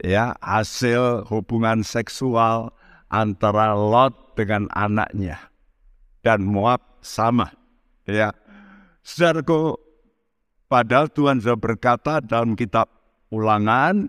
[0.00, 2.72] ya hasil hubungan seksual
[3.12, 5.52] antara Lot dengan anaknya.
[6.24, 7.59] Dan Moab sama
[8.08, 8.32] Ya,
[9.04, 9.78] saudaraku,
[10.70, 12.86] Padahal Tuhan sudah berkata dalam kitab
[13.34, 14.06] ulangan,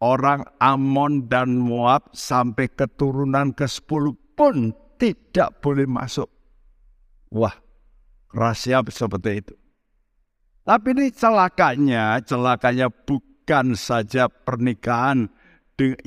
[0.00, 6.32] orang Amon dan Moab sampai keturunan ke-10 pun tidak boleh masuk.
[7.28, 7.52] Wah,
[8.32, 9.54] rahasia seperti itu.
[10.64, 15.28] Tapi ini celakanya, celakanya bukan saja pernikahan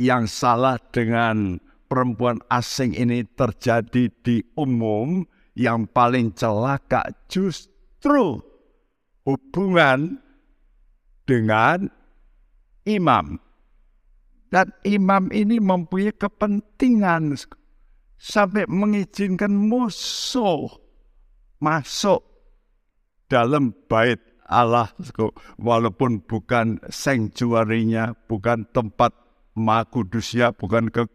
[0.01, 8.43] yang salah dengan perempuan asing ini terjadi di umum, yang paling celaka justru
[9.23, 10.19] hubungan
[11.25, 11.89] dengan
[12.85, 13.39] imam.
[14.53, 17.35] Dan imam ini mempunyai kepentingan
[18.15, 20.69] sampai mengizinkan musuh
[21.59, 22.23] masuk
[23.27, 24.93] dalam bait Allah
[25.57, 29.11] walaupun bukan sanctuary-nya, bukan tempat
[29.57, 31.09] maha kudusnya, bukan ke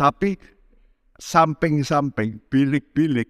[0.00, 0.40] tapi
[1.20, 3.28] samping-samping, bilik-bilik.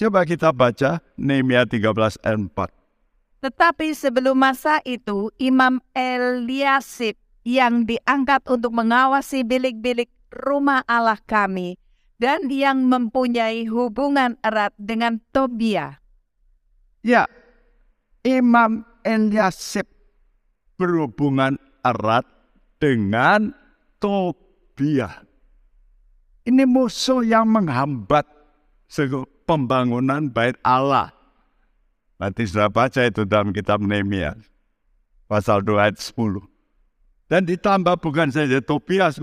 [0.00, 3.44] Coba kita baca Nehemia 13 ayat 4.
[3.44, 11.76] Tetapi sebelum masa itu, Imam Eliasib yang diangkat untuk mengawasi bilik-bilik rumah Allah kami
[12.16, 16.00] dan yang mempunyai hubungan erat dengan Tobia.
[17.04, 17.28] Ya,
[18.24, 19.84] Imam Eliasib
[20.80, 22.24] berhubungan erat
[22.80, 23.52] dengan
[24.00, 25.28] Tobia.
[26.48, 28.24] Ini musuh yang menghambat
[29.50, 31.10] pembangunan bait Allah
[32.20, 34.36] Nanti sudah baca itu dalam kitab Nehemia.
[35.24, 36.44] Pasal 2 ayat 10.
[37.32, 39.16] Dan ditambah bukan saja Tobias,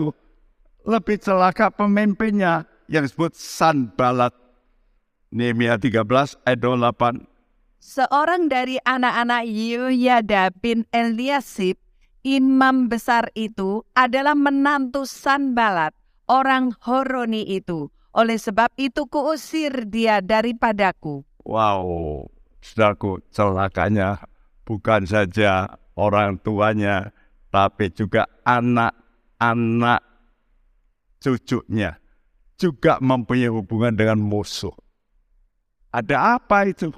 [0.81, 4.33] lebih celaka pemimpinnya yang disebut Sanbalat.
[5.29, 7.29] Nehemia 13 ayat 28.
[7.77, 11.77] Seorang dari anak-anak Yoyada bin Eliasib,
[12.25, 15.93] imam besar itu adalah menantu Sanbalat,
[16.25, 17.93] orang Horoni itu.
[18.17, 21.21] Oleh sebab itu kuusir dia daripadaku.
[21.45, 22.25] Wow,
[22.65, 24.25] Saudaraku, celakanya
[24.65, 27.13] bukan saja orang tuanya,
[27.53, 30.01] tapi juga anak-anak
[31.21, 32.01] cucunya
[32.57, 34.73] juga mempunyai hubungan dengan musuh.
[35.93, 36.89] Ada apa itu?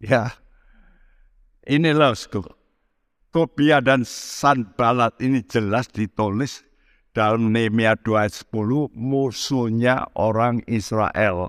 [0.00, 0.32] Ya,
[1.68, 2.16] inilah
[3.28, 6.64] Tobia dan Sanbalat ini jelas ditulis
[7.16, 11.48] dalam Nehemia 2 ayat 10 musuhnya orang Israel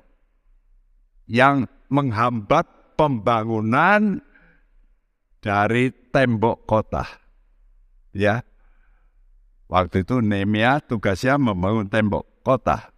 [1.28, 4.24] yang menghambat pembangunan
[5.44, 7.04] dari tembok kota.
[8.16, 8.48] Ya.
[9.68, 12.96] Waktu itu Nehemia tugasnya membangun tembok kota.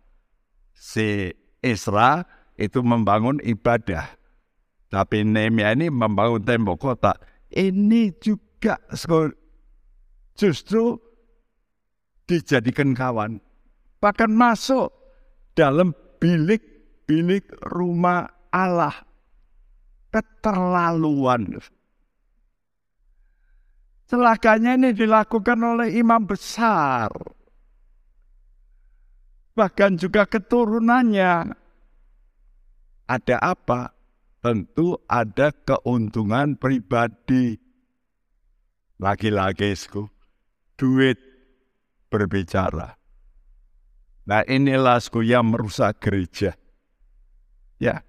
[0.77, 1.33] Si
[1.65, 2.21] Isra
[2.53, 4.13] itu membangun ibadah.
[4.93, 7.17] Tapi Nehemia ini membangun tembok kota.
[7.49, 8.77] Ini juga
[10.37, 11.08] justru
[12.29, 13.41] dijadikan kawan.
[13.97, 14.93] Bahkan masuk
[15.57, 18.93] dalam bilik-bilik rumah Allah.
[20.13, 21.57] Keterlaluan.
[24.09, 27.09] Celakanya ini dilakukan oleh imam besar.
[29.53, 31.53] Bahkan juga keturunannya.
[33.05, 33.93] Ada apa?
[34.39, 37.59] Tentu ada keuntungan pribadi.
[38.97, 39.75] Lagi-lagi,
[40.79, 41.28] duit
[42.09, 42.97] berbicara.
[44.29, 46.53] Nah inilah yang merusak gereja.
[47.79, 48.03] Ya,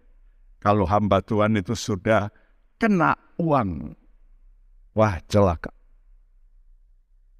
[0.60, 2.28] kalau hamba Tuhan itu sudah
[2.76, 3.96] kena uang,
[4.92, 5.72] wah celaka.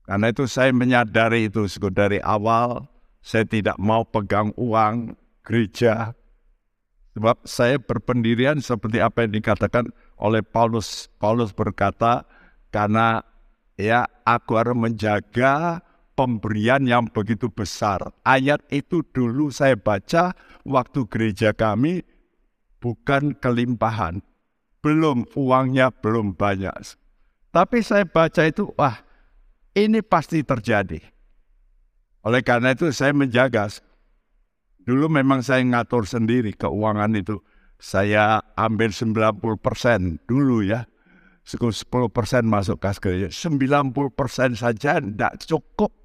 [0.09, 2.89] Karena itu saya menyadari itu dari awal,
[3.21, 6.17] saya tidak mau pegang uang gereja.
[7.15, 11.11] Sebab saya berpendirian seperti apa yang dikatakan oleh Paulus.
[11.19, 12.25] Paulus berkata,
[12.71, 13.21] karena
[13.75, 15.85] ya aku harus menjaga
[16.21, 18.13] pemberian yang begitu besar.
[18.29, 20.37] Ayat itu dulu saya baca
[20.69, 22.05] waktu gereja kami
[22.77, 24.21] bukan kelimpahan.
[24.85, 26.77] Belum uangnya belum banyak.
[27.49, 29.01] Tapi saya baca itu, wah
[29.73, 31.01] ini pasti terjadi.
[32.29, 33.73] Oleh karena itu saya menjaga.
[34.85, 37.41] Dulu memang saya ngatur sendiri keuangan itu.
[37.81, 40.85] Saya ambil 90 persen dulu ya.
[41.49, 43.33] 10 persen masuk kas kerja.
[43.33, 46.00] 90 persen saja tidak cukup.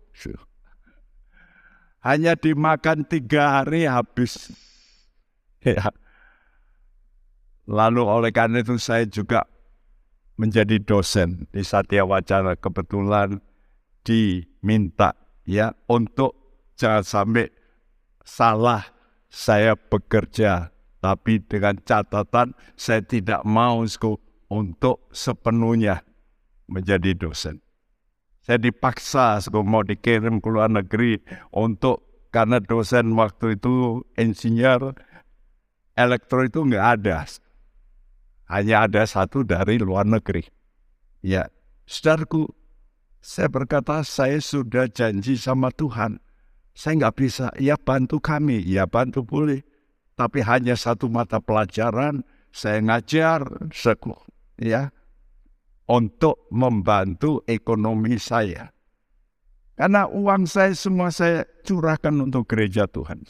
[2.05, 4.53] Hanya dimakan tiga hari habis.
[5.65, 5.89] Ya.
[7.65, 9.49] Lalu oleh karena itu saya juga
[10.37, 13.41] menjadi dosen di Satya Wacana kebetulan
[14.05, 15.17] diminta
[15.49, 17.49] ya untuk jangan sampai
[18.21, 18.85] salah
[19.33, 20.69] saya bekerja
[21.01, 23.81] tapi dengan catatan saya tidak mau
[24.53, 26.05] untuk sepenuhnya
[26.69, 27.64] menjadi dosen.
[28.45, 31.17] Saya dipaksa mau dikirim ke luar negeri
[31.49, 34.93] untuk karena dosen waktu itu insinyur
[35.97, 37.25] elektro itu nggak ada
[38.49, 40.45] hanya ada satu dari luar negeri.
[41.25, 41.49] Ya,
[41.89, 42.45] saudaraku,
[43.21, 46.21] saya berkata saya sudah janji sama Tuhan.
[46.75, 49.65] Saya nggak bisa, ya bantu kami, ya bantu boleh.
[50.13, 52.23] Tapi hanya satu mata pelajaran,
[52.53, 53.43] saya ngajar,
[53.73, 54.21] sekolah,
[54.61, 54.93] ya,
[55.85, 58.73] untuk membantu ekonomi saya.
[59.75, 63.27] Karena uang saya semua saya curahkan untuk gereja Tuhan.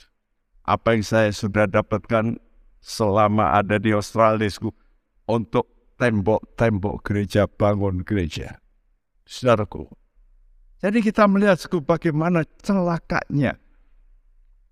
[0.66, 2.38] Apa yang saya sudah dapatkan
[2.82, 4.46] selama ada di Australia
[5.26, 8.62] untuk tembok-tembok gereja, bangun gereja.
[9.26, 9.90] Saudaraku,
[10.86, 13.58] jadi kita melihat bagaimana celakanya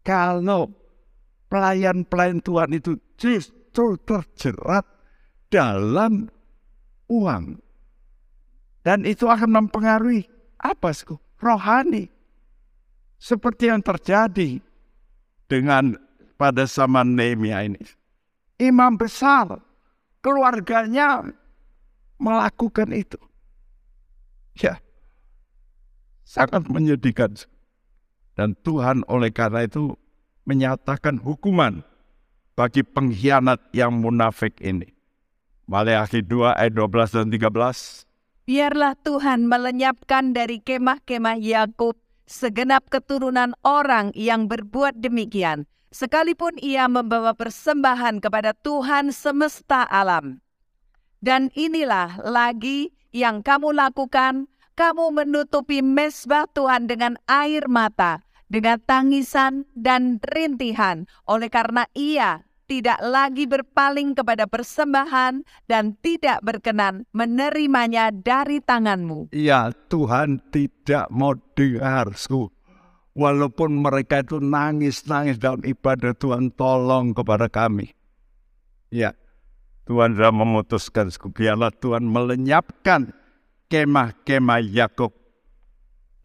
[0.06, 0.70] kalau
[1.50, 4.86] pelayan-pelayan Tuhan itu justru terjerat
[5.50, 6.30] dalam
[7.10, 7.58] uang.
[8.84, 10.28] Dan itu akan mempengaruhi
[10.60, 11.16] apa sih?
[11.44, 12.08] rohani.
[13.20, 14.60] Seperti yang terjadi
[15.48, 15.96] dengan
[16.36, 17.80] pada zaman Nehemia ini.
[18.60, 19.64] Imam besar,
[20.20, 21.32] keluarganya
[22.20, 23.20] melakukan itu.
[24.60, 24.80] Ya,
[26.28, 27.36] sangat menyedihkan.
[28.34, 29.96] Dan Tuhan oleh karena itu
[30.44, 31.86] menyatakan hukuman
[32.60, 34.90] bagi pengkhianat yang munafik ini.
[35.64, 38.12] Maleakhi 2 ayat 12 dan 13.
[38.44, 41.96] Biarlah Tuhan melenyapkan dari kemah-kemah Yakub
[42.28, 45.64] segenap keturunan orang yang berbuat demikian,
[45.96, 50.44] sekalipun ia membawa persembahan kepada Tuhan semesta alam.
[51.24, 59.64] Dan inilah lagi yang kamu lakukan, kamu menutupi mesbah Tuhan dengan air mata, dengan tangisan
[59.72, 62.44] dan rintihan, oleh karena ia
[62.74, 69.30] tidak lagi berpaling kepada persembahan dan tidak berkenan menerimanya dari tanganmu.
[69.30, 72.18] Ya Tuhan tidak mau dengar,
[73.14, 77.94] Walaupun mereka itu nangis-nangis dalam ibadah Tuhan tolong kepada kami.
[78.90, 79.14] Ya,
[79.86, 83.14] Tuhan sudah memutuskan, biarlah Tuhan melenyapkan
[83.70, 85.14] kemah-kemah Yakub.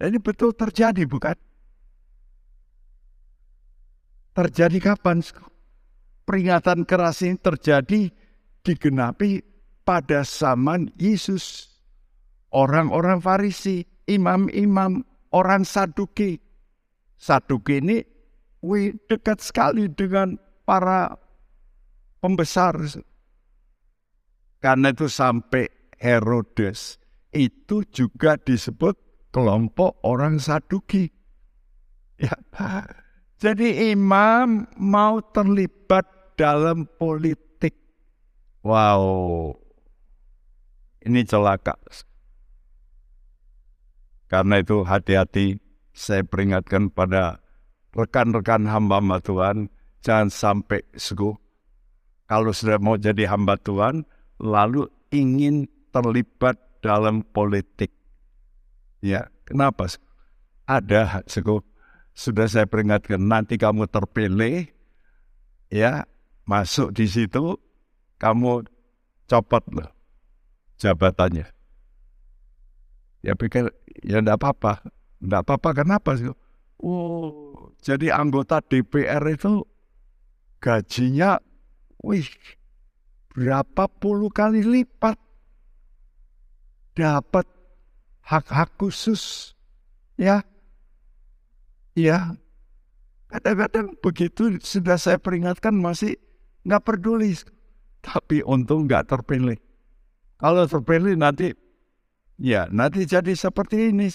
[0.00, 1.36] Ini betul terjadi bukan?
[4.32, 5.20] Terjadi kapan?
[6.28, 8.12] Peringatan keras ini terjadi
[8.60, 9.40] digenapi
[9.88, 11.72] pada zaman Yesus.
[12.52, 16.36] Orang-orang Farisi, imam-imam, orang Saduki.
[17.16, 18.04] Saduki ini
[18.60, 20.36] wih, dekat sekali dengan
[20.68, 21.16] para
[22.20, 22.76] pembesar.
[24.60, 27.00] Karena itu sampai Herodes
[27.32, 28.96] itu juga disebut
[29.32, 31.08] kelompok orang Saduki.
[32.20, 32.36] Ya.
[33.38, 37.74] Jadi imam mau terlibat dalam politik.
[38.62, 39.58] Wow,
[41.02, 41.74] ini celaka.
[44.30, 45.58] Karena itu hati-hati
[45.90, 47.42] saya peringatkan pada
[47.90, 49.56] rekan-rekan hamba-hamba Tuhan,
[50.04, 51.34] jangan sampai segu.
[52.28, 54.04] Kalau sudah mau jadi hamba Tuhan,
[54.38, 57.90] lalu ingin terlibat dalam politik.
[59.00, 59.88] Ya, kenapa?
[60.68, 61.64] Ada segu.
[62.12, 64.68] Sudah saya peringatkan, nanti kamu terpilih,
[65.72, 66.04] ya
[66.48, 67.60] masuk di situ,
[68.16, 68.64] kamu
[69.28, 69.92] copot loh
[70.80, 71.44] jabatannya.
[73.20, 73.68] Ya pikir,
[74.00, 74.88] ya enggak apa-apa.
[75.20, 76.30] Enggak apa-apa, kenapa sih?
[76.78, 79.66] Oh, jadi anggota DPR itu
[80.62, 81.42] gajinya,
[82.00, 82.30] wih,
[83.34, 85.18] berapa puluh kali lipat
[86.94, 87.46] dapat
[88.22, 89.52] hak-hak khusus,
[90.14, 90.46] ya,
[91.98, 92.38] ya.
[93.28, 96.16] Kadang-kadang begitu sudah saya peringatkan masih
[96.68, 97.32] nggak peduli.
[98.04, 99.56] Tapi untung nggak terpilih.
[100.38, 101.50] Kalau terpilih nanti,
[102.36, 104.12] ya nanti jadi seperti ini.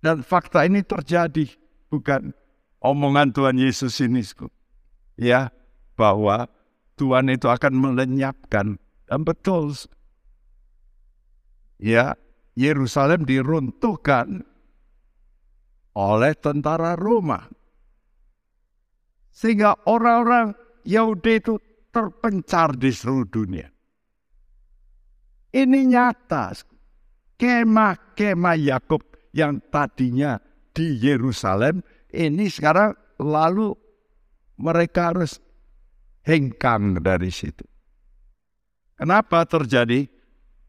[0.00, 1.44] Dan fakta ini terjadi,
[1.92, 2.32] bukan
[2.80, 4.24] omongan Tuhan Yesus ini.
[5.20, 5.52] Ya,
[5.92, 6.48] bahwa
[6.96, 8.80] Tuhan itu akan melenyapkan.
[9.04, 9.76] Dan betul,
[11.76, 12.16] ya
[12.56, 14.46] Yerusalem diruntuhkan
[15.92, 17.50] oleh tentara Roma.
[19.34, 21.60] Sehingga orang-orang Yahudi itu
[21.90, 23.68] terpencar di seluruh dunia.
[25.50, 26.54] Ini nyata.
[27.40, 29.00] Kemah-kemah Yakub
[29.32, 30.36] yang tadinya
[30.76, 31.80] di Yerusalem,
[32.12, 33.72] ini sekarang lalu
[34.60, 35.40] mereka harus
[36.20, 37.64] hengkang dari situ.
[39.00, 40.04] Kenapa terjadi?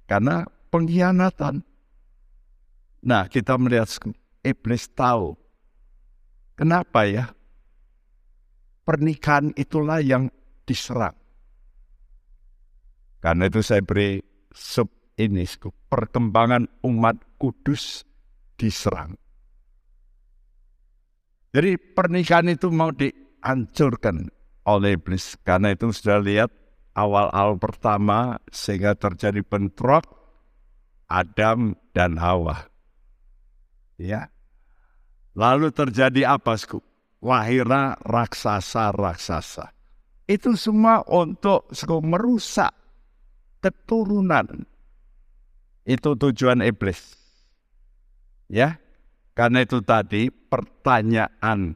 [0.07, 1.59] Karena pengkhianatan.
[3.03, 3.91] Nah, kita melihat
[4.39, 5.35] iblis tahu.
[6.55, 7.35] Kenapa ya?
[8.87, 10.31] Pernikahan itulah yang
[10.65, 11.15] diserang.
[13.21, 14.17] Karena itu saya beri
[14.49, 15.45] sub ini,
[15.89, 18.01] perkembangan umat kudus
[18.57, 19.13] diserang.
[21.51, 24.31] Jadi pernikahan itu mau dihancurkan
[24.65, 25.35] oleh iblis.
[25.43, 26.49] Karena itu sudah lihat
[26.95, 30.21] awal-awal pertama sehingga terjadi bentrok.
[31.11, 32.71] Adam dan Hawa.
[33.99, 34.31] Ya.
[35.35, 36.79] Lalu terjadi apa, Sku?
[37.19, 39.75] Lahirlah raksasa-raksasa.
[40.31, 41.67] Itu semua untuk
[41.99, 42.71] merusak
[43.59, 44.63] keturunan.
[45.83, 47.19] Itu tujuan iblis.
[48.47, 48.79] Ya.
[49.35, 51.75] Karena itu tadi pertanyaan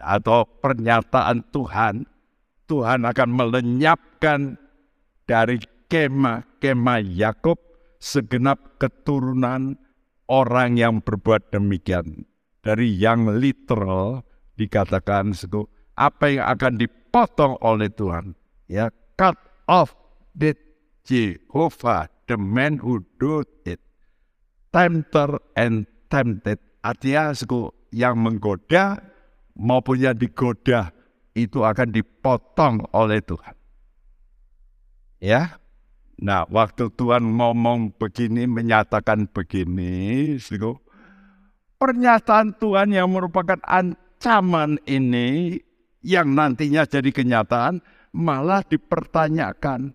[0.00, 2.08] atau pernyataan Tuhan,
[2.64, 4.56] Tuhan akan melenyapkan
[5.28, 5.60] dari
[5.92, 7.60] kemah-kemah Yakub
[8.00, 9.76] segenap keturunan
[10.32, 12.24] orang yang berbuat demikian.
[12.64, 14.24] Dari yang literal
[14.56, 15.36] dikatakan
[16.00, 16.72] apa yang akan
[17.10, 18.38] dipotong oleh Tuhan.
[18.70, 19.34] Ya, cut
[19.66, 19.98] off
[20.38, 20.54] the
[21.02, 23.82] Jehovah, the man who do it.
[24.70, 26.62] Tempter and tempted.
[26.86, 27.34] Artinya
[27.90, 29.02] yang menggoda
[29.58, 30.94] maupun yang digoda
[31.34, 33.58] itu akan dipotong oleh Tuhan.
[35.18, 35.58] Ya,
[36.20, 40.36] Nah, waktu Tuhan ngomong begini, menyatakan begini,
[41.80, 45.56] pernyataan Tuhan yang merupakan ancaman ini,
[46.00, 49.92] yang nantinya jadi kenyataan, malah dipertanyakan.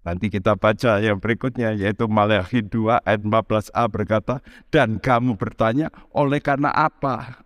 [0.00, 4.40] Nanti kita baca yang berikutnya, yaitu Maleakhi 2 ayat 14a berkata,
[4.72, 7.44] dan kamu bertanya, oleh karena apa?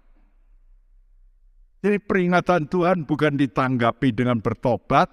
[1.83, 5.11] Jadi peringatan Tuhan bukan ditanggapi dengan bertobat,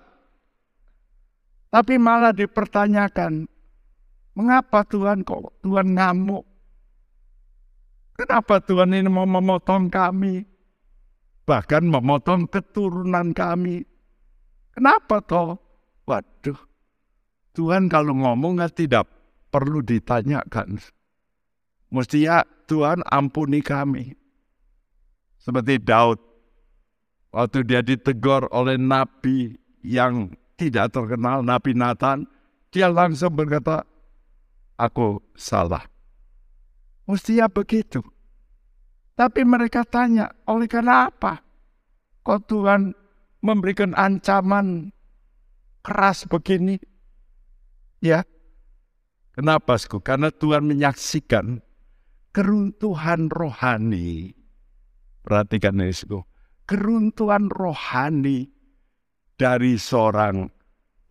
[1.74, 3.50] tapi malah dipertanyakan,
[4.38, 6.46] mengapa Tuhan kok Tuhan ngamuk?
[8.22, 10.51] Kenapa Tuhan ini mau memotong kami?
[11.46, 13.84] Bahkan memotong keturunan kami.
[14.72, 15.60] Kenapa toh?
[16.08, 16.60] Waduh,
[17.54, 19.06] Tuhan kalau ngomong kan tidak
[19.52, 20.80] perlu ditanyakan.
[21.92, 24.16] Mestinya Tuhan ampuni kami.
[25.42, 26.22] Seperti Daud,
[27.36, 30.32] waktu dia ditegur oleh nabi yang
[30.62, 32.30] tidak terkenal Nabi Nathan,
[32.70, 33.82] dia langsung berkata,
[34.78, 35.82] aku salah.
[37.10, 38.06] Mestinya begitu.
[39.22, 41.46] Tapi mereka tanya, oleh karena apa?
[42.26, 42.90] Kok Tuhan
[43.46, 44.90] memberikan ancaman
[45.86, 46.82] keras begini?
[48.02, 48.26] Ya,
[49.38, 50.02] kenapa, Sku?
[50.02, 51.62] Karena Tuhan menyaksikan
[52.34, 54.34] keruntuhan rohani.
[55.22, 56.26] Perhatikan ini, Sku.
[56.66, 58.50] Keruntuhan rohani
[59.38, 60.50] dari seorang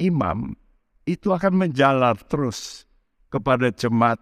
[0.02, 0.50] imam
[1.06, 2.90] itu akan menjalar terus
[3.30, 4.18] kepada jemaat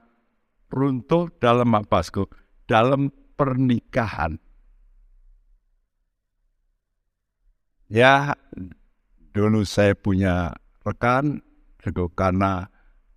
[0.69, 2.29] runtuh dalam apasku
[2.69, 3.09] dalam
[3.39, 4.35] pernikahan.
[7.89, 8.35] Ya,
[9.33, 10.53] dulu saya punya
[10.85, 11.41] rekan,
[12.13, 12.69] karena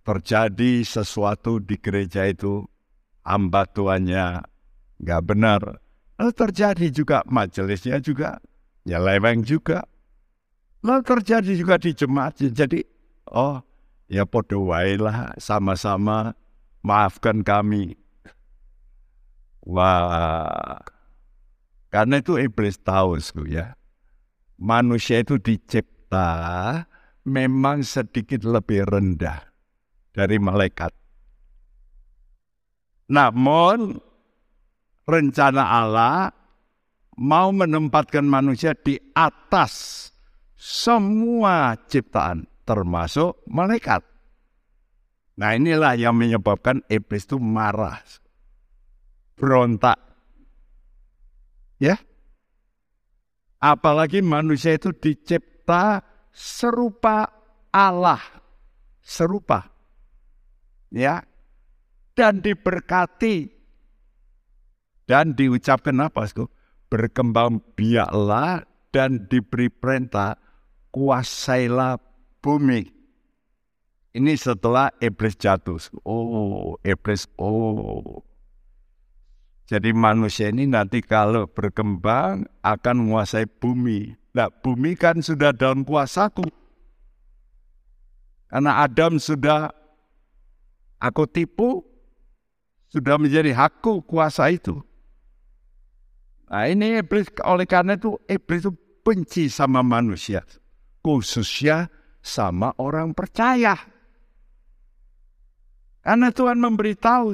[0.06, 2.64] terjadi sesuatu di gereja itu,
[3.26, 4.40] hamba tuannya
[5.02, 5.60] nggak benar.
[6.16, 8.38] Lalu terjadi juga majelisnya juga
[8.86, 9.82] nyeleweng juga.
[10.82, 12.42] Lalu terjadi juga di jemaat.
[12.42, 12.80] Jadi,
[13.34, 13.62] oh
[14.10, 16.34] ya podo lah sama-sama
[16.82, 18.01] maafkan kami.
[19.62, 20.82] Wah,
[21.92, 23.78] karena itu iblis tahu ya.
[24.58, 26.82] Manusia itu dicipta
[27.28, 29.42] memang sedikit lebih rendah
[30.10, 30.90] dari malaikat.
[33.12, 34.00] Namun
[35.04, 36.32] rencana Allah
[37.20, 40.08] mau menempatkan manusia di atas
[40.56, 44.00] semua ciptaan termasuk malaikat.
[45.36, 47.98] Nah inilah yang menyebabkan iblis itu marah,
[49.42, 49.98] berontak.
[51.82, 51.98] Ya,
[53.58, 57.26] apalagi manusia itu dicipta serupa
[57.74, 58.22] Allah,
[59.02, 59.66] serupa,
[60.94, 61.26] ya,
[62.14, 63.50] dan diberkati
[65.10, 66.30] dan diucapkan apa?
[66.86, 68.62] Berkembang biaklah
[68.94, 70.38] dan diberi perintah
[70.94, 71.98] kuasailah
[72.38, 72.94] bumi.
[74.12, 75.82] Ini setelah iblis jatuh.
[76.06, 78.22] Oh, iblis, oh.
[79.72, 84.12] Jadi manusia ini nanti kalau berkembang akan menguasai bumi.
[84.36, 86.44] Nah, bumi kan sudah dalam kuasaku.
[88.52, 89.72] Karena Adam sudah
[91.00, 91.80] aku tipu,
[92.92, 94.76] sudah menjadi hakku kuasa itu.
[96.52, 100.44] Nah ini iblis, oleh karena itu iblis itu benci sama manusia
[101.00, 101.88] khususnya
[102.20, 103.74] sama orang percaya.
[106.04, 107.32] Karena Tuhan memberitahu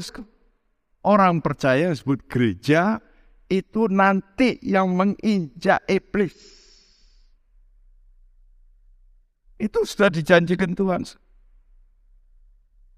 [1.05, 3.03] orang percaya disebut gereja
[3.49, 6.37] itu nanti yang menginjak iblis.
[9.59, 11.03] Itu sudah dijanjikan Tuhan.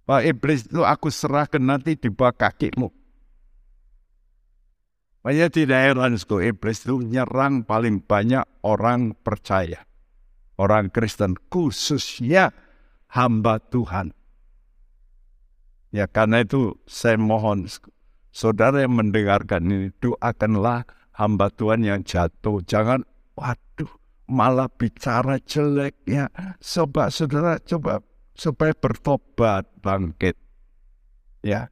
[0.04, 2.90] Bahwa iblis itu aku serahkan nanti di bawah kakimu.
[5.20, 9.84] Makanya tidak heran, iblis itu menyerang paling banyak orang percaya
[10.60, 12.52] orang Kristen, khususnya
[13.08, 14.12] hamba Tuhan.
[15.90, 17.66] Ya karena itu saya mohon
[18.30, 20.86] saudara yang mendengarkan ini doakanlah
[21.18, 22.62] hamba Tuhan yang jatuh.
[22.62, 23.02] Jangan
[23.34, 23.90] waduh
[24.30, 26.30] malah bicara jelek ya.
[26.62, 28.06] Coba saudara coba
[28.38, 30.38] supaya bertobat bangkit.
[31.42, 31.68] Ya.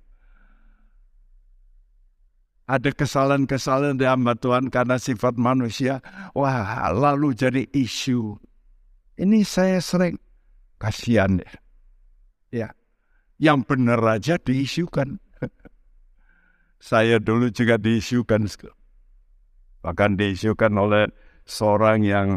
[2.68, 6.04] Ada kesalahan-kesalahan di hamba Tuhan karena sifat manusia.
[6.36, 8.36] Wah, lalu jadi isu.
[9.16, 10.20] Ini saya sering
[10.76, 11.52] kasihan ya.
[12.48, 12.68] Ya,
[13.38, 15.22] yang benar aja diisukan.
[16.90, 18.46] saya dulu juga diisukan.
[19.82, 21.06] Bahkan diisukan oleh
[21.46, 22.28] seorang yang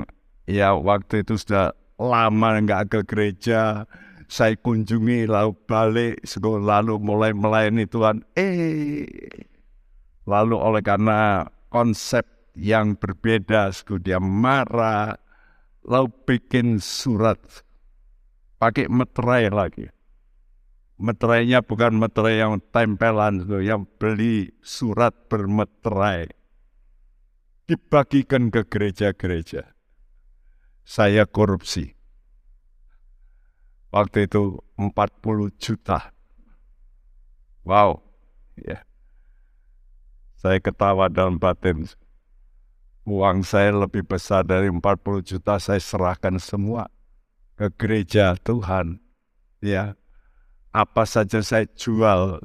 [0.46, 3.86] ya waktu itu sudah lama nggak ke gereja,
[4.32, 9.04] saya kunjungi lalu balik lalu mulai melayani Tuhan eh
[10.24, 12.24] lalu oleh karena konsep
[12.56, 15.20] yang berbeda dia marah
[15.84, 17.44] lalu bikin surat
[18.56, 19.92] pakai meterai lagi
[21.02, 26.30] meterainya bukan meterai yang tempelan yang beli surat bermeterai
[27.66, 29.74] dibagikan ke gereja-gereja
[30.86, 31.98] saya korupsi
[33.92, 36.16] Waktu itu 40 juta.
[37.68, 38.00] Wow.
[38.56, 38.88] Ya.
[40.40, 41.92] Saya ketawa dalam batin.
[43.04, 46.88] Uang saya lebih besar dari 40 juta saya serahkan semua
[47.60, 49.04] ke gereja Tuhan.
[49.60, 50.00] Ya.
[50.72, 52.40] Apa saja saya jual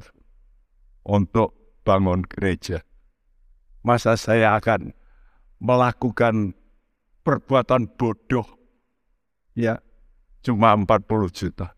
[1.07, 1.55] untuk
[1.87, 2.83] bangun gereja.
[3.87, 4.91] Masa saya akan
[5.63, 6.51] melakukan
[7.23, 8.45] perbuatan bodoh
[9.55, 9.79] ya
[10.45, 11.73] cuma 40 juta.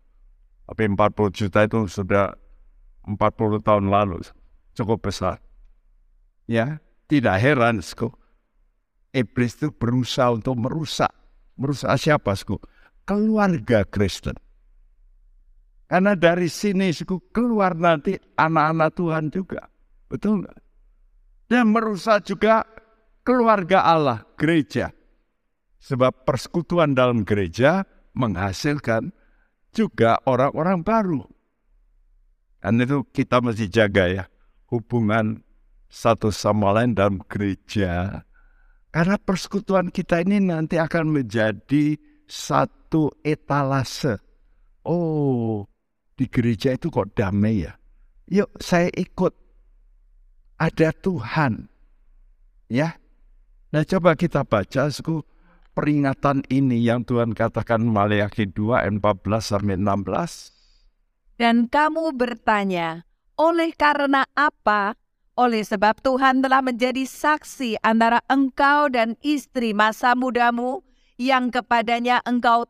[0.66, 2.34] Tapi 40 juta itu sudah
[3.06, 4.22] 40 tahun lalu,
[4.76, 5.42] cukup besar.
[6.46, 6.78] Ya,
[7.10, 8.10] tidak heran, sku.
[9.10, 11.10] Iblis itu berusaha untuk merusak.
[11.58, 12.62] Merusak siapa, sku?
[13.02, 14.38] Keluarga Kristen.
[15.90, 19.66] Karena dari sini, sku, keluar nanti anak-anak Tuhan juga.
[20.06, 20.58] Betul nggak?
[21.50, 22.62] Dan merusak juga
[23.26, 24.94] keluarga Allah, gereja.
[25.82, 27.82] Sebab persekutuan dalam gereja
[28.14, 29.10] menghasilkan
[29.74, 31.26] juga orang-orang baru.
[32.62, 34.24] Dan itu kita mesti jaga ya
[34.70, 35.42] hubungan
[35.90, 38.22] satu sama lain dalam gereja.
[38.94, 41.98] Karena persekutuan kita ini nanti akan menjadi
[42.30, 44.22] satu etalase.
[44.86, 45.66] Oh,
[46.20, 47.80] di gereja itu kok damai ya.
[48.28, 49.32] Yuk saya ikut.
[50.60, 51.72] Ada Tuhan.
[52.68, 53.00] Ya.
[53.72, 55.24] Nah coba kita baca suku
[55.72, 61.40] peringatan ini yang Tuhan katakan Maleakhi 2 ayat 14 sampai 16.
[61.40, 63.08] Dan kamu bertanya,
[63.40, 65.00] oleh karena apa?
[65.40, 70.84] Oleh sebab Tuhan telah menjadi saksi antara engkau dan istri masa mudamu
[71.16, 72.68] yang kepadanya engkau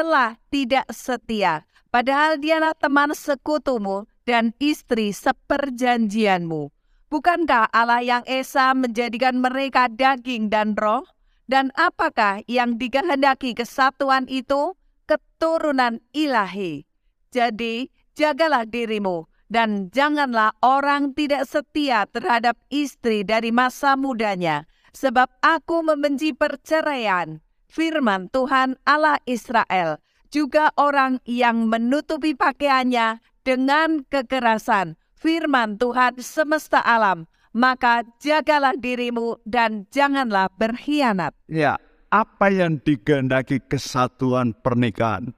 [0.00, 1.68] telah tidak setia.
[1.92, 6.72] Padahal dialah teman sekutumu dan istri seperjanjianmu.
[7.12, 11.04] Bukankah Allah yang Esa menjadikan mereka daging dan roh?
[11.44, 14.72] Dan apakah yang dikehendaki kesatuan itu?
[15.04, 16.86] Keturunan ilahi.
[17.34, 25.82] Jadi, jagalah dirimu dan janganlah orang tidak setia terhadap istri dari masa mudanya, sebab aku
[25.82, 27.42] membenci perceraian.
[27.70, 30.02] Firman Tuhan Allah Israel,
[30.34, 34.98] juga orang yang menutupi pakaiannya dengan kekerasan.
[35.14, 41.30] Firman Tuhan semesta alam, maka jagalah dirimu dan janganlah berkhianat.
[41.46, 41.78] Ya,
[42.10, 45.30] apa yang digendaki kesatuan pernikahan?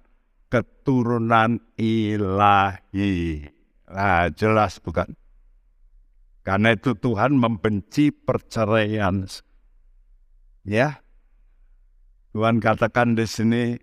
[0.48, 3.44] Keturunan ilahi.
[3.92, 5.12] Nah, jelas bukan?
[6.46, 9.28] Karena itu Tuhan membenci perceraian.
[10.62, 11.01] Ya,
[12.32, 13.76] Tuhan katakan di sini,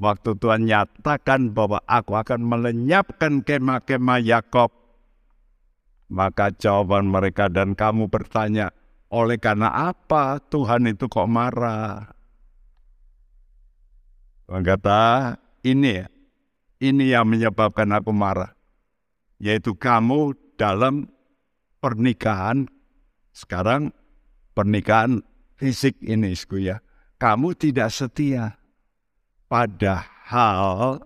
[0.00, 4.72] waktu Tuhan nyatakan bahwa aku akan melenyapkan kemah-kemah Yakob
[6.06, 8.70] maka jawaban mereka dan kamu bertanya,
[9.10, 12.14] oleh karena apa Tuhan itu kok marah?
[14.46, 15.34] Tuhan kata,
[15.66, 16.06] ini ya,
[16.78, 18.54] ini yang menyebabkan aku marah.
[19.42, 21.10] Yaitu kamu dalam
[21.82, 22.70] pernikahan,
[23.34, 23.90] sekarang
[24.54, 25.26] pernikahan
[25.58, 26.32] fisik ini,
[26.62, 26.78] ya.
[27.16, 28.60] Kamu tidak setia.
[29.48, 31.00] Padahal,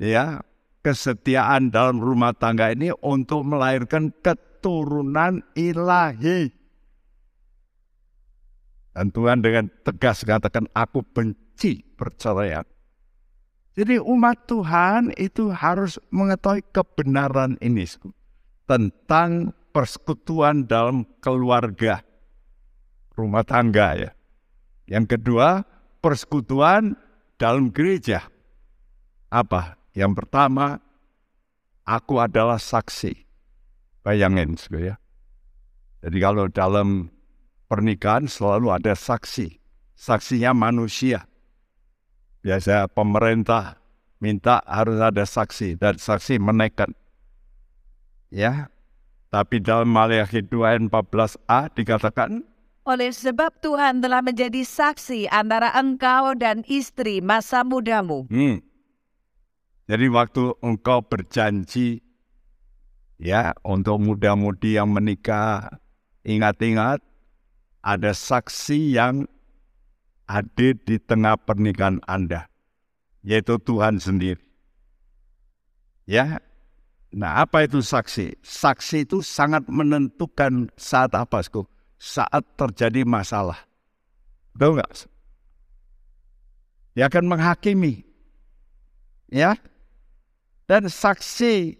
[0.00, 0.40] ya,
[0.80, 6.48] kesetiaan dalam rumah tangga ini untuk melahirkan keturunan ilahi.
[8.96, 12.64] Dan Tuhan dengan tegas katakan, aku benci perceraian.
[13.78, 17.86] Jadi umat Tuhan itu harus mengetahui kebenaran ini
[18.66, 22.02] tentang persekutuan dalam keluarga,
[23.14, 24.10] rumah tangga ya.
[24.88, 25.68] Yang kedua,
[26.00, 26.96] persekutuan
[27.36, 28.24] dalam gereja.
[29.28, 29.76] Apa?
[29.92, 30.80] Yang pertama,
[31.84, 33.12] aku adalah saksi.
[34.00, 34.96] Bayangin, ya.
[36.00, 37.12] Jadi kalau dalam
[37.68, 39.60] pernikahan selalu ada saksi.
[39.92, 41.28] Saksinya manusia.
[42.40, 43.76] Biasa pemerintah
[44.24, 46.96] minta harus ada saksi dan saksi menekan.
[48.32, 48.72] Ya.
[49.28, 52.47] Tapi dalam Maliaki 2 ayat 14a dikatakan
[52.88, 58.24] oleh sebab Tuhan telah menjadi saksi antara engkau dan istri masa mudamu.
[58.32, 58.64] Hmm.
[59.88, 62.00] Jadi waktu engkau berjanji
[63.20, 65.80] ya untuk muda-mudi yang menikah,
[66.24, 67.04] ingat-ingat
[67.84, 69.28] ada saksi yang
[70.28, 72.48] hadir di tengah pernikahan Anda,
[73.24, 74.44] yaitu Tuhan sendiri.
[76.08, 76.40] Ya,
[77.12, 78.40] nah apa itu saksi?
[78.40, 81.68] Saksi itu sangat menentukan saat apa, Sku?
[81.98, 83.58] Saat terjadi masalah.
[84.54, 84.90] Betul nggak?
[86.94, 88.06] Dia akan menghakimi.
[89.30, 89.58] Ya.
[90.70, 91.78] Dan saksi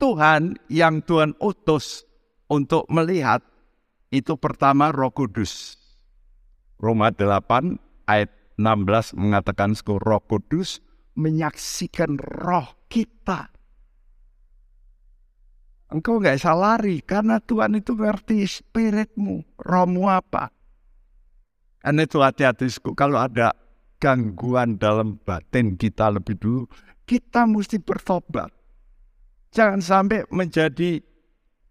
[0.00, 2.08] Tuhan yang Tuhan utus
[2.48, 3.44] untuk melihat
[4.10, 5.76] itu pertama Roh Kudus.
[6.80, 7.76] Roma 8
[8.08, 10.80] ayat 16 mengatakan Roh Kudus
[11.18, 13.52] menyaksikan roh kita
[15.90, 20.54] Engkau nggak bisa lari karena Tuhan itu ngerti spiritmu, rohmu apa.
[21.82, 23.50] Dan itu hati-hati kalau ada
[23.98, 26.62] gangguan dalam batin kita lebih dulu,
[27.10, 28.54] kita mesti bertobat.
[29.50, 31.02] Jangan sampai menjadi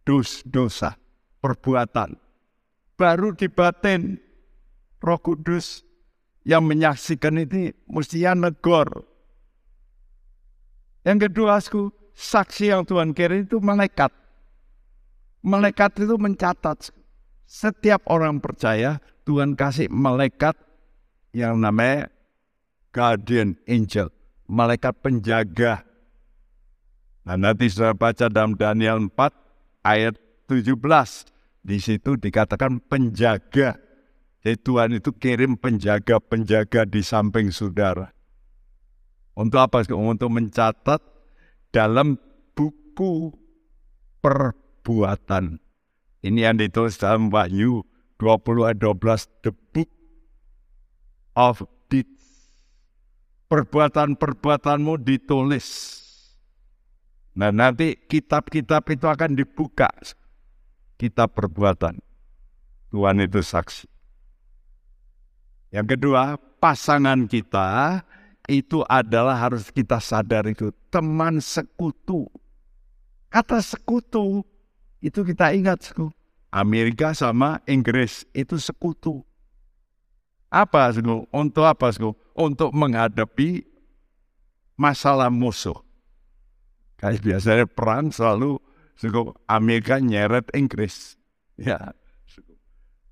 [0.03, 0.99] dos dosa,
[1.39, 2.19] perbuatan.
[2.99, 4.19] Baru di batin
[4.99, 5.87] roh kudus
[6.43, 9.07] yang menyaksikan ini mestinya negor.
[11.07, 14.11] Yang kedua, aku, saksi yang Tuhan kirim itu malaikat.
[15.39, 16.91] Malaikat itu mencatat
[17.47, 20.59] setiap orang percaya Tuhan kasih malaikat
[21.31, 22.11] yang namanya
[22.91, 24.11] guardian angel,
[24.51, 25.87] malaikat penjaga.
[27.23, 30.19] Nah, nanti sudah baca dalam Daniel 4 ayat
[30.51, 30.75] 17.
[31.63, 33.77] Di situ dikatakan penjaga.
[34.39, 38.09] Jadi Tuhan itu kirim penjaga-penjaga di samping saudara.
[39.35, 39.83] Untuk apa?
[39.93, 41.18] Untuk mencatat
[41.69, 42.17] dalam
[42.57, 43.33] buku
[44.19, 45.61] perbuatan.
[46.19, 47.87] Ini yang ditulis dalam Wahyu
[48.19, 49.91] 20 ayat 12, the book
[51.39, 52.51] of deeds.
[53.47, 55.67] Perbuatan-perbuatanmu ditulis.
[57.39, 59.87] Nah nanti kitab-kitab itu akan dibuka.
[60.99, 62.03] Kitab perbuatan.
[62.91, 63.87] Tuhan itu saksi.
[65.71, 68.03] Yang kedua, pasangan kita
[68.49, 72.25] itu adalah harus kita sadar itu teman sekutu.
[73.29, 74.41] Kata sekutu
[75.05, 76.09] itu kita ingat sekutu.
[76.49, 79.21] Amerika sama Inggris itu sekutu.
[80.49, 81.29] Apa sekutu?
[81.29, 82.17] Untuk apa sekutu?
[82.33, 83.69] Untuk menghadapi
[84.73, 85.77] masalah musuh.
[86.97, 88.57] Kayak biasanya perang selalu
[88.97, 91.21] sekutu Amerika nyeret Inggris.
[91.53, 91.93] Ya.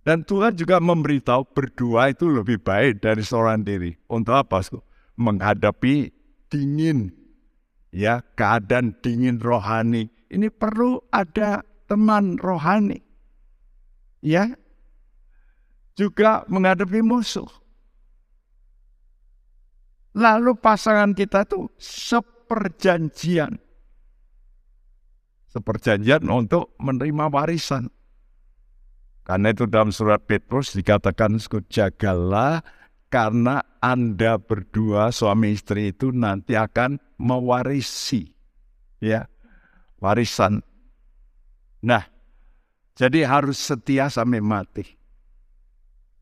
[0.01, 3.93] Dan Tuhan juga memberitahu berdua itu lebih baik dari seorang diri.
[4.09, 4.65] Untuk apa?
[4.65, 4.86] Sekutu?
[5.17, 6.13] Menghadapi
[6.47, 7.11] dingin
[7.91, 10.07] ya keadaan dingin rohani.
[10.31, 13.07] Ini perlu ada teman rohani
[14.21, 14.53] ya
[15.97, 17.49] juga menghadapi musuh.
[20.17, 23.57] Lalu pasangan kita itu seperjanjian.
[25.53, 27.89] Seperjanjian untuk menerima warisan.
[29.25, 31.37] Karena itu dalam surat Petrus dikatakan
[31.69, 32.63] jagalah
[33.07, 38.27] karena Anda berdua suami istri itu nanti akan mewarisi
[38.99, 39.25] ya
[40.01, 40.61] warisan.
[41.83, 42.03] Nah,
[42.97, 44.85] jadi harus setia sampai mati.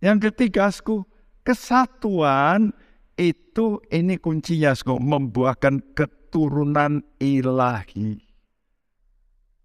[0.04, 1.08] Yang ketiga, sku,
[1.42, 2.76] kesatuan
[3.16, 8.20] itu ini kuncinya, sku, membuahkan keturunan ilahi.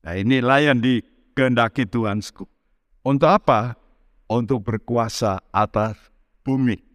[0.00, 2.46] Nah, inilah yang dikehendaki Tuhan, sku.
[3.04, 3.76] Untuk apa?
[4.30, 5.98] Untuk berkuasa atas
[6.46, 6.89] bumi.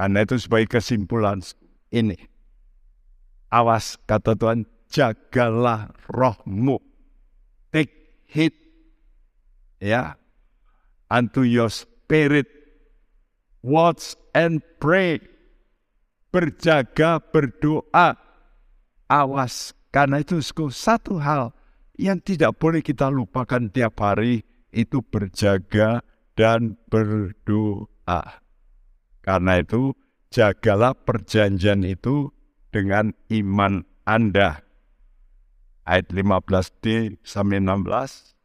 [0.00, 1.44] Karena itu sebagai kesimpulan
[1.92, 2.16] ini.
[3.52, 6.80] Awas kata Tuhan, jagalah rohmu.
[7.68, 8.56] Take heed
[9.76, 10.16] ya
[11.12, 12.48] unto your spirit.
[13.60, 15.20] Watch and pray.
[16.32, 18.16] Berjaga, berdoa.
[19.04, 21.52] Awas, karena itu satu hal
[22.00, 26.00] yang tidak boleh kita lupakan tiap hari itu berjaga
[26.40, 28.48] dan berdoa.
[29.20, 29.92] Karena itu,
[30.32, 32.32] jagalah perjanjian itu
[32.72, 34.64] dengan iman Anda.
[35.84, 38.36] Ayat 15d sampai 16.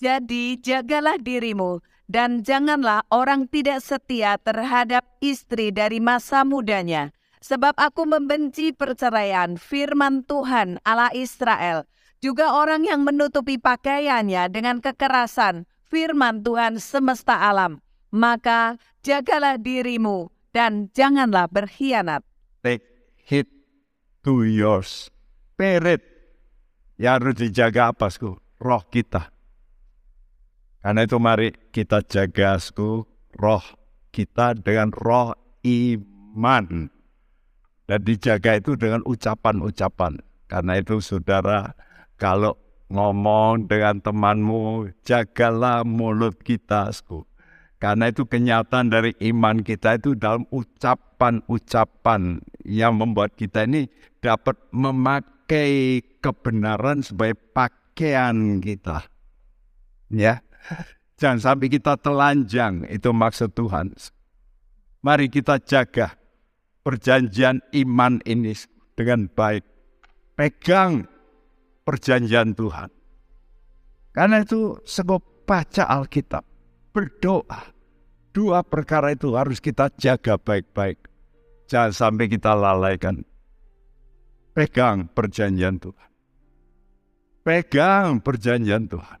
[0.00, 7.14] Jadi jagalah dirimu dan janganlah orang tidak setia terhadap istri dari masa mudanya,
[7.44, 11.84] Sebab aku membenci perceraian, firman Tuhan Allah Israel.
[12.24, 17.83] Juga orang yang menutupi pakaiannya dengan kekerasan, firman Tuhan semesta alam.
[18.14, 22.22] Maka jagalah dirimu dan janganlah berkhianat.
[22.62, 22.86] Take
[23.26, 23.50] it
[24.22, 26.06] to your spirit.
[26.94, 28.38] Ya harus dijaga apa, sku?
[28.62, 29.34] Roh kita.
[30.78, 33.02] Karena itu mari kita jaga, sku,
[33.34, 33.64] roh
[34.14, 35.34] kita dengan roh
[35.66, 36.86] iman.
[37.84, 40.22] Dan dijaga itu dengan ucapan-ucapan.
[40.46, 41.74] Karena itu saudara,
[42.14, 42.54] kalau
[42.94, 46.94] ngomong dengan temanmu, jagalah mulut kita.
[47.84, 53.92] Karena itu kenyataan dari iman kita itu dalam ucapan-ucapan yang membuat kita ini
[54.24, 59.04] dapat memakai kebenaran sebagai pakaian kita.
[60.08, 60.40] Ya,
[61.20, 63.92] jangan sampai kita telanjang, itu maksud Tuhan.
[65.04, 66.16] Mari kita jaga
[66.80, 68.56] perjanjian iman ini
[68.96, 69.60] dengan baik.
[70.40, 71.04] Pegang
[71.84, 72.88] perjanjian Tuhan.
[74.16, 76.48] Karena itu sebab baca Alkitab,
[76.96, 77.73] berdoa.
[78.34, 80.98] Dua perkara itu harus kita jaga baik-baik.
[81.70, 83.22] Jangan sampai kita lalaikan.
[84.50, 86.10] Pegang perjanjian Tuhan.
[87.46, 89.20] Pegang perjanjian Tuhan.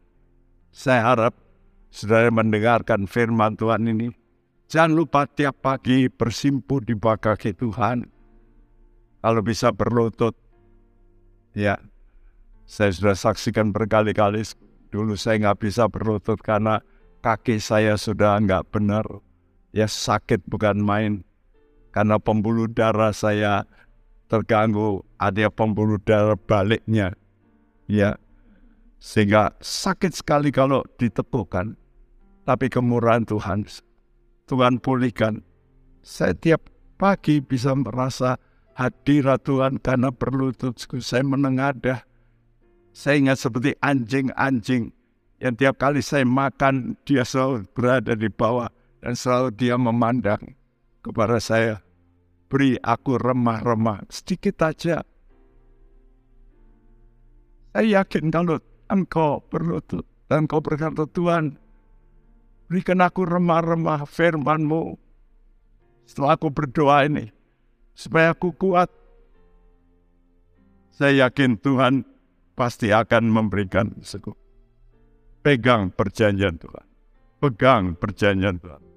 [0.74, 1.38] Saya harap
[1.94, 4.10] saudara mendengarkan firman Tuhan ini
[4.74, 8.10] Jangan lupa tiap pagi bersimpu di bawah kaki Tuhan.
[9.22, 10.34] Kalau bisa berlutut.
[11.54, 11.78] Ya,
[12.66, 14.42] saya sudah saksikan berkali-kali.
[14.90, 16.82] Dulu saya nggak bisa berlutut karena
[17.24, 19.08] kaki saya sudah nggak benar.
[19.72, 21.24] Ya sakit bukan main.
[21.88, 23.64] Karena pembuluh darah saya
[24.28, 25.00] terganggu.
[25.16, 27.16] Ada pembuluh darah baliknya.
[27.88, 28.20] Ya,
[29.00, 31.80] sehingga sakit sekali kalau ditepukan.
[32.44, 33.64] Tapi kemurahan Tuhan
[34.44, 35.40] Tuhan pulihkan.
[36.04, 36.68] Saya tiap
[37.00, 38.36] pagi bisa merasa
[38.76, 41.00] hadirat Tuhan karena berlututku.
[41.00, 42.04] Saya menengadah.
[42.92, 44.92] Saya ingat seperti anjing-anjing
[45.44, 48.72] yang tiap kali saya makan dia selalu berada di bawah
[49.04, 50.56] dan selalu dia memandang
[51.04, 51.84] kepada saya.
[52.48, 55.04] Beri aku remah-remah sedikit aja.
[57.76, 58.56] Saya yakin kalau
[58.88, 61.60] engkau berlutut dan engkau berkata Tuhan
[62.64, 64.96] Berikan aku remah-remah firman-Mu.
[66.08, 67.28] Setelah aku berdoa ini,
[67.92, 68.88] supaya aku kuat.
[70.90, 72.08] Saya yakin Tuhan
[72.56, 74.43] pasti akan memberikan seku.
[75.44, 76.88] Pegang perjanjian Tuhan.
[77.36, 78.93] Pegang perjanjian Tuhan.